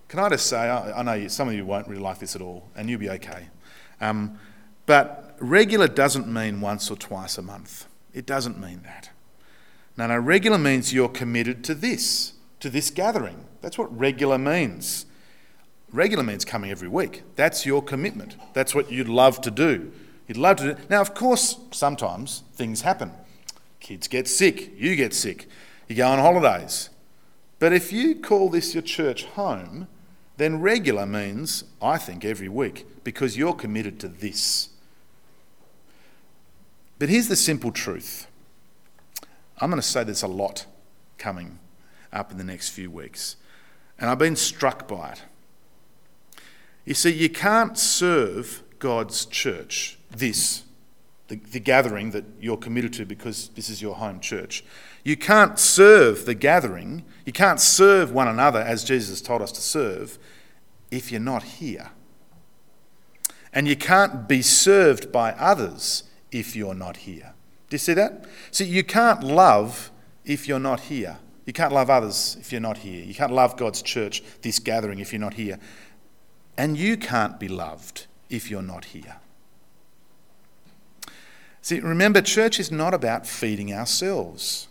can 0.09 0.21
I 0.21 0.29
just 0.29 0.47
say, 0.47 0.59
I, 0.59 1.01
I 1.01 1.03
know 1.03 1.29
some 1.29 1.49
of 1.49 1.55
you 1.55 1.65
won't 1.65 1.89
really 1.89 2.03
like 2.03 2.19
this 2.19 2.37
at 2.37 2.43
all, 2.43 2.69
and 2.77 2.89
you'll 2.89 3.01
be 3.01 3.11
okay. 3.11 3.49
Um, 4.01 4.39
but 4.87 5.37
regular 5.41 5.89
doesn't 5.89 6.27
mean 6.27 6.61
once 6.61 6.91
or 6.91 6.97
twice 6.97 7.39
a 7.39 7.43
month. 7.43 7.87
It 8.13 8.27
doesn't 8.27 8.61
mean 8.61 8.83
that. 8.85 9.11
No, 9.97 10.07
no, 10.07 10.19
regular 10.19 10.59
means 10.59 10.93
you're 10.93 11.09
committed 11.09 11.63
to 11.65 11.75
this, 11.75 12.33
to 12.61 12.69
this 12.69 12.91
gathering. 12.91 13.45
That's 13.61 13.79
what 13.79 13.97
regular 13.97 14.39
means. 14.39 15.07
Regular 15.93 16.25
means 16.25 16.45
coming 16.45 16.71
every 16.71 16.89
week. 16.89 17.23
That's 17.37 17.65
your 17.65 17.83
commitment. 17.83 18.37
That's 18.53 18.75
what 18.75 18.91
you'd 18.91 19.09
love 19.09 19.41
to 19.43 19.51
do. 19.51 19.93
You'd 20.27 20.37
love 20.37 20.57
to 20.57 20.75
do. 20.75 20.83
Now, 20.91 21.01
of 21.01 21.15
course, 21.15 21.61
sometimes 21.71 22.43
things 22.55 22.81
happen. 22.81 23.13
Kids 23.79 24.09
get 24.09 24.27
sick, 24.27 24.73
you 24.77 24.97
get 24.97 25.15
sick, 25.15 25.47
you 25.89 25.95
go 25.95 26.09
on 26.09 26.19
holidays. 26.19 26.91
But 27.59 27.73
if 27.73 27.93
you 27.93 28.17
call 28.17 28.49
this 28.49 28.75
your 28.75 28.83
church 28.83 29.25
home, 29.25 29.87
then 30.37 30.61
regular 30.61 31.07
means, 31.07 31.65
I 31.81 31.99
think, 31.99 32.25
every 32.25 32.49
week 32.49 32.87
because 33.05 33.37
you're 33.37 33.55
committed 33.55 34.01
to 34.01 34.09
this. 34.09 34.71
But 36.99 37.09
here's 37.09 37.29
the 37.29 37.37
simple 37.37 37.71
truth 37.71 38.27
I'm 39.61 39.71
going 39.71 39.81
to 39.81 39.87
say 39.87 40.05
there's 40.05 40.23
a 40.23 40.29
lot 40.29 40.67
coming 41.19 41.59
up 42.13 42.31
in 42.31 42.39
the 42.39 42.45
next 42.45 42.71
few 42.71 42.91
weeks, 42.91 43.37
and 43.99 44.11
I've 44.11 44.19
been 44.19 44.37
struck 44.37 44.89
by 44.89 45.13
it. 45.13 45.23
You 46.85 46.95
see, 46.95 47.13
you 47.13 47.29
can't 47.29 47.79
serve 47.79 48.63
God's 48.79 49.25
church, 49.25 49.99
this, 50.11 50.65
the, 51.29 51.37
the, 51.37 51.61
gathering 51.61 52.11
that 52.11 52.25
you're 52.39 52.59
committed 52.59 52.93
to 52.95 53.07
because 53.07 53.49
this 53.51 53.71
is 53.71 53.81
your 53.81 53.95
home 53.95 54.21
church. 54.21 54.63
You 55.05 55.17
can't 55.17 55.59
serve 55.59 56.27
the 56.27 56.35
gathering, 56.35 57.05
you 57.25 57.33
can't 57.33 57.61
serve 57.61 58.13
one 58.13 58.29
another 58.29 58.61
as 58.61 58.85
Jesus 58.85 59.23
told 59.23 59.41
us 59.41 59.53
to 59.53 59.61
serve 59.61 60.19
if 60.91 61.11
you're 61.11 61.21
not 61.21 61.43
here. 61.43 61.91
And 63.53 63.69
you 63.69 63.77
can't 63.77 64.29
be 64.29 64.43
served 64.43 65.13
by 65.13 65.33
others 65.33 66.05
if 66.31 66.57
you're 66.57 66.75
not 66.75 66.99
here. 66.99 67.34
Do 67.69 67.75
you 67.75 67.79
see 67.79 67.95
that? 67.95 68.25
See, 68.51 68.65
you 68.65 68.85
can't 68.85 69.23
love 69.23 69.91
if 70.25 70.47
you're 70.47 70.59
not 70.59 70.81
here. 70.81 71.19
You 71.47 71.53
can't 71.53 71.73
love 71.73 71.91
others 71.91 72.37
if 72.41 72.53
you're 72.53 72.61
not 72.61 72.79
here. 72.79 73.05
You 73.05 73.15
can't 73.15 73.33
love 73.33 73.57
God's 73.57 73.83
church, 73.83 74.23
this 74.43 74.59
gathering, 74.59 74.99
if 74.99 75.13
you're 75.13 75.21
not 75.21 75.35
here. 75.35 75.59
And 76.57 76.77
you 76.77 76.97
can't 76.97 77.39
be 77.39 77.49
loved 77.49 78.07
if 78.31 78.51
you're 78.51 78.63
not 78.63 78.87
here. 78.87 79.17
See, 81.61 81.81
remember, 81.81 82.21
church 82.21 82.61
is 82.61 82.71
not 82.71 82.95
about 82.95 83.27
feeding 83.27 83.73
ourselves. 83.73 84.69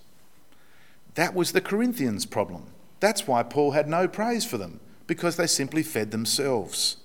That 1.16 1.34
was 1.34 1.52
the 1.52 1.62
Corinthians' 1.62 2.26
problem. 2.26 2.68
That's 3.00 3.28
why 3.28 3.44
Paul 3.44 3.72
had 3.72 3.88
no 3.88 4.08
praise 4.08 4.46
for 4.46 4.58
them, 4.58 4.80
because 5.08 5.36
they 5.36 5.48
simply 5.48 5.84
fed 5.84 6.12
themselves. 6.12 6.98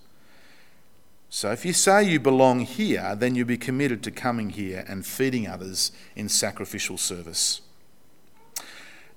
So 1.31 1.53
if 1.53 1.65
you 1.67 1.75
say 1.75 2.05
you 2.05 2.21
belong 2.21 2.61
here, 2.61 3.15
then 3.15 3.35
you'll 3.35 3.47
be 3.47 3.59
committed 3.59 4.03
to 4.05 4.11
coming 4.11 4.51
here 4.51 4.85
and 4.89 5.05
feeding 5.05 5.47
others 5.47 5.93
in 6.17 6.29
sacrificial 6.29 6.97
service. 6.97 7.61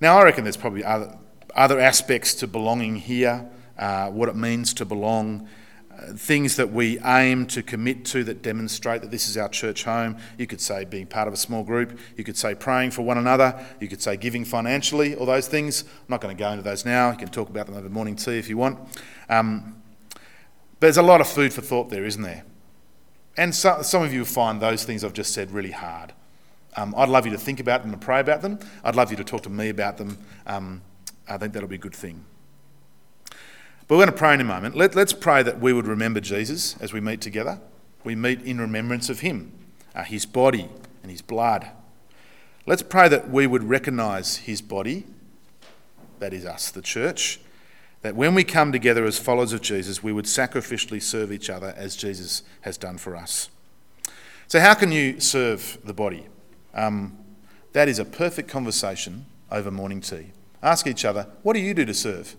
Now, 0.02 0.18
I 0.18 0.24
reckon 0.24 0.44
there's 0.44 0.58
probably 0.58 0.84
other, 0.84 1.18
other 1.56 1.80
aspects 1.80 2.34
to 2.36 2.48
belonging 2.48 2.98
here, 2.98 3.50
uh, 3.78 4.10
what 4.10 4.28
it 4.28 4.36
means 4.36 4.74
to 4.74 4.86
belong, 4.86 5.48
uh, 5.90 6.14
things 6.14 6.58
that 6.58 6.72
we 6.72 7.00
aim 7.00 7.46
to 7.46 7.64
commit 7.64 8.04
to 8.06 8.26
that 8.26 8.42
demonstrate 8.42 9.02
that 9.04 9.12
this 9.12 9.30
is 9.30 9.38
our 9.38 9.48
church 9.48 9.86
home. 9.86 10.18
You 10.38 10.48
could 10.48 10.60
say 10.60 10.84
being 10.84 11.08
part 11.08 11.30
of 11.30 11.34
a 11.34 11.38
small 11.38 11.64
group, 11.64 11.98
you 12.18 12.26
could 12.26 12.38
say 12.38 12.56
praying 12.56 12.92
for 12.92 13.04
one 13.04 13.20
another, 13.20 13.66
you 13.80 13.88
could 13.88 14.02
say 14.02 14.18
giving 14.18 14.44
financially, 14.44 15.16
all 15.16 15.26
those 15.26 15.48
things. 15.48 15.84
I'm 15.84 16.10
not 16.10 16.20
going 16.20 16.36
to 16.36 16.40
go 16.40 16.50
into 16.50 16.64
those 16.64 16.84
now. 16.84 17.12
You 17.12 17.18
can 17.18 17.30
talk 17.30 17.50
about 17.50 17.68
them 17.68 17.76
over 17.76 17.88
morning 17.88 18.18
tea 18.18 18.38
if 18.38 18.50
you 18.50 18.58
want. 18.58 18.80
Um, 19.30 19.81
there's 20.82 20.98
a 20.98 21.02
lot 21.02 21.22
of 21.22 21.28
food 21.28 21.54
for 21.54 21.62
thought 21.62 21.90
there, 21.90 22.04
isn't 22.04 22.24
there? 22.24 22.44
And 23.38 23.56
so, 23.56 23.82
some 23.82 24.04
of 24.04 24.14
you 24.14 24.26
find 24.26 24.60
those 24.60 24.84
things 24.84 25.04
I've 25.04 25.14
just 25.14 25.34
said 25.34 25.52
really 25.52 25.72
hard. 25.72 26.12
Um, 26.76 26.94
I'd 26.98 27.08
love 27.08 27.26
you 27.26 27.32
to 27.32 27.38
think 27.38 27.60
about 27.60 27.84
them 27.84 27.94
and 27.94 28.02
pray 28.02 28.20
about 28.20 28.42
them. 28.42 28.60
I'd 28.84 28.96
love 28.96 29.12
you 29.12 29.18
to 29.18 29.24
talk 29.24 29.44
to 29.44 29.50
me 29.50 29.70
about 29.70 29.98
them. 29.98 30.18
Um, 30.46 30.82
I 31.30 31.38
think 31.38 31.54
that'll 31.54 31.70
be 31.70 31.76
a 31.76 31.80
good 31.80 31.96
thing. 31.96 32.26
But 33.88 33.98
we're 33.98 34.06
going 34.06 34.14
to 34.14 34.18
pray 34.18 34.34
in 34.34 34.42
a 34.42 34.46
moment. 34.46 34.76
Let, 34.76 34.96
us 34.96 35.14
pray 35.14 35.44
that 35.44 35.60
we 35.60 35.72
would 35.72 35.86
remember 35.86 36.20
Jesus 36.20 36.76
as 36.82 36.94
we 36.94 37.00
meet 37.00 37.22
together. 37.22 37.60
We 38.04 38.16
meet 38.16 38.42
in 38.42 38.60
remembrance 38.60 39.10
of 39.10 39.20
him, 39.20 39.52
uh, 39.94 40.04
his 40.04 40.26
body 40.26 40.68
and 41.04 41.12
his 41.12 41.22
blood. 41.22 41.70
Let's 42.66 42.84
pray 42.84 43.08
that 43.10 43.30
we 43.30 43.48
would 43.48 43.64
recognise 43.64 44.38
his 44.38 44.62
body, 44.62 45.06
that 46.20 46.34
is 46.34 46.46
us, 46.46 46.72
the 46.72 46.82
church, 46.82 47.40
that 48.02 48.16
when 48.16 48.34
we 48.34 48.44
come 48.44 48.72
together 48.72 49.06
as 49.06 49.20
followers 49.20 49.54
of 49.54 49.62
Jesus, 49.62 50.02
we 50.02 50.12
would 50.12 50.26
sacrificially 50.26 51.02
serve 51.02 51.32
each 51.32 51.50
other 51.50 51.74
as 51.78 51.96
Jesus 51.96 52.44
has 52.62 52.78
done 52.78 52.98
for 52.98 53.16
us. 53.16 53.50
So, 54.48 54.60
how 54.60 54.74
can 54.74 54.92
you 54.92 55.20
serve 55.20 55.78
the 55.84 55.94
body? 55.94 56.28
Um, 56.74 57.18
that 57.74 57.88
is 57.88 58.00
a 58.00 58.06
perfect 58.06 58.50
conversation 58.50 59.26
over 59.52 59.72
morning 59.72 60.02
tea. 60.02 60.32
Ask 60.64 60.88
each 60.88 61.06
other, 61.06 61.28
what 61.44 61.54
do 61.54 61.60
you 61.60 61.74
do 61.74 61.86
to 61.86 61.94
serve? 61.94 62.36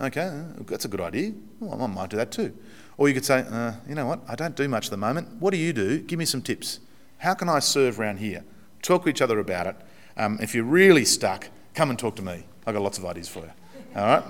Okay, 0.00 0.44
that's 0.66 0.84
a 0.84 0.88
good 0.88 1.00
idea. 1.00 1.32
Well, 1.60 1.80
I 1.80 1.86
might 1.86 2.10
do 2.10 2.16
that 2.16 2.30
too. 2.30 2.56
Or 2.98 3.08
you 3.08 3.14
could 3.14 3.24
say, 3.24 3.44
uh, 3.48 3.72
you 3.88 3.94
know 3.94 4.06
what, 4.06 4.20
I 4.28 4.34
don't 4.34 4.56
do 4.56 4.68
much 4.68 4.86
at 4.86 4.90
the 4.90 4.96
moment. 4.96 5.28
What 5.40 5.52
do 5.52 5.56
you 5.56 5.72
do? 5.72 6.00
Give 6.00 6.18
me 6.18 6.24
some 6.24 6.42
tips. 6.42 6.80
How 7.18 7.34
can 7.34 7.48
I 7.48 7.60
serve 7.60 7.98
around 7.98 8.18
here? 8.18 8.44
Talk 8.82 9.04
to 9.04 9.08
each 9.08 9.22
other 9.22 9.38
about 9.38 9.66
it. 9.66 9.76
Um, 10.16 10.38
if 10.40 10.54
you're 10.54 10.64
really 10.64 11.04
stuck, 11.04 11.48
come 11.74 11.90
and 11.90 11.98
talk 11.98 12.16
to 12.16 12.22
me. 12.22 12.44
I've 12.66 12.74
got 12.74 12.82
lots 12.82 12.98
of 12.98 13.04
ideas 13.04 13.28
for 13.28 13.40
you. 13.40 13.52
All 13.96 14.04
right? 14.04 14.22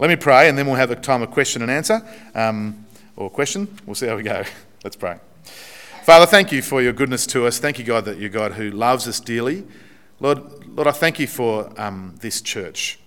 Let 0.00 0.10
me 0.10 0.16
pray, 0.16 0.48
and 0.48 0.58
then 0.58 0.66
we'll 0.66 0.74
have 0.74 0.90
a 0.90 0.96
time 0.96 1.22
of 1.22 1.30
question 1.30 1.62
and 1.62 1.70
answer, 1.70 2.02
um, 2.34 2.84
or 3.14 3.30
question. 3.30 3.68
We'll 3.86 3.94
see 3.94 4.08
how 4.08 4.16
we 4.16 4.24
go. 4.24 4.42
Let's 4.82 4.96
pray. 4.96 5.20
Father, 6.02 6.26
thank 6.26 6.50
you 6.50 6.62
for 6.62 6.82
your 6.82 6.92
goodness 6.92 7.24
to 7.28 7.46
us. 7.46 7.60
Thank 7.60 7.78
you, 7.78 7.84
God, 7.84 8.06
that 8.06 8.18
you're 8.18 8.28
God 8.28 8.54
who 8.54 8.72
loves 8.72 9.06
us 9.06 9.20
dearly. 9.20 9.64
Lord, 10.18 10.66
Lord, 10.66 10.88
I 10.88 10.90
thank 10.90 11.20
you 11.20 11.28
for 11.28 11.72
um, 11.80 12.16
this 12.22 12.40
church. 12.40 12.98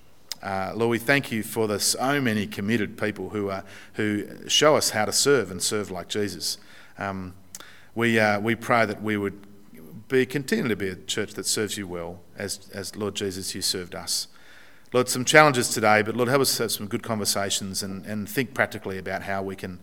Uh, 0.41 0.72
Lord, 0.74 0.91
we 0.91 0.98
thank 0.98 1.30
you 1.30 1.43
for 1.43 1.67
the 1.67 1.78
so 1.78 2.22
many 2.22 2.48
committed 2.48 2.98
people 2.98 3.32
who, 3.32 3.50
are, 3.50 3.65
who 3.96 4.48
show 4.48 4.78
us 4.78 4.91
how 4.91 5.04
to 5.04 5.12
serve 5.12 5.52
and 5.52 5.62
serve 5.62 5.91
like 5.91 6.08
Jesus. 6.08 6.58
Um, 6.98 7.34
we, 7.96 8.17
uh, 8.17 8.39
we 8.39 8.56
pray 8.56 8.86
that 8.86 9.04
we 9.04 9.17
would 9.17 9.46
be 10.08 10.26
continue 10.26 10.70
to 10.70 10.76
be 10.78 10.88
a 10.88 10.96
church 10.96 11.34
that 11.34 11.46
serves 11.46 11.78
you 11.78 11.86
well, 11.86 12.22
as, 12.38 12.70
as 12.74 12.96
Lord 12.96 13.13
Jesus, 13.13 13.54
you 13.54 13.62
served 13.62 13.93
us. 13.93 14.30
Lord, 14.93 15.10
some 15.10 15.26
challenges 15.26 15.69
today, 15.69 16.02
but 16.02 16.15
Lord, 16.15 16.30
help 16.30 16.41
us 16.41 16.58
have 16.60 16.71
some 16.71 16.88
good 16.88 17.04
conversations 17.04 17.84
and, 17.84 18.06
and 18.06 18.28
think 18.28 18.54
practically 18.54 18.97
about 18.97 19.23
how 19.23 19.43
we 19.43 19.56
can 19.56 19.80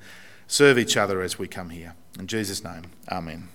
serve 0.47 0.79
each 0.79 0.97
other 0.97 1.21
as 1.21 1.39
we 1.39 1.47
come 1.47 1.71
here. 1.71 1.95
In 2.19 2.27
Jesus' 2.27 2.65
name, 2.65 2.85
amen. 3.11 3.49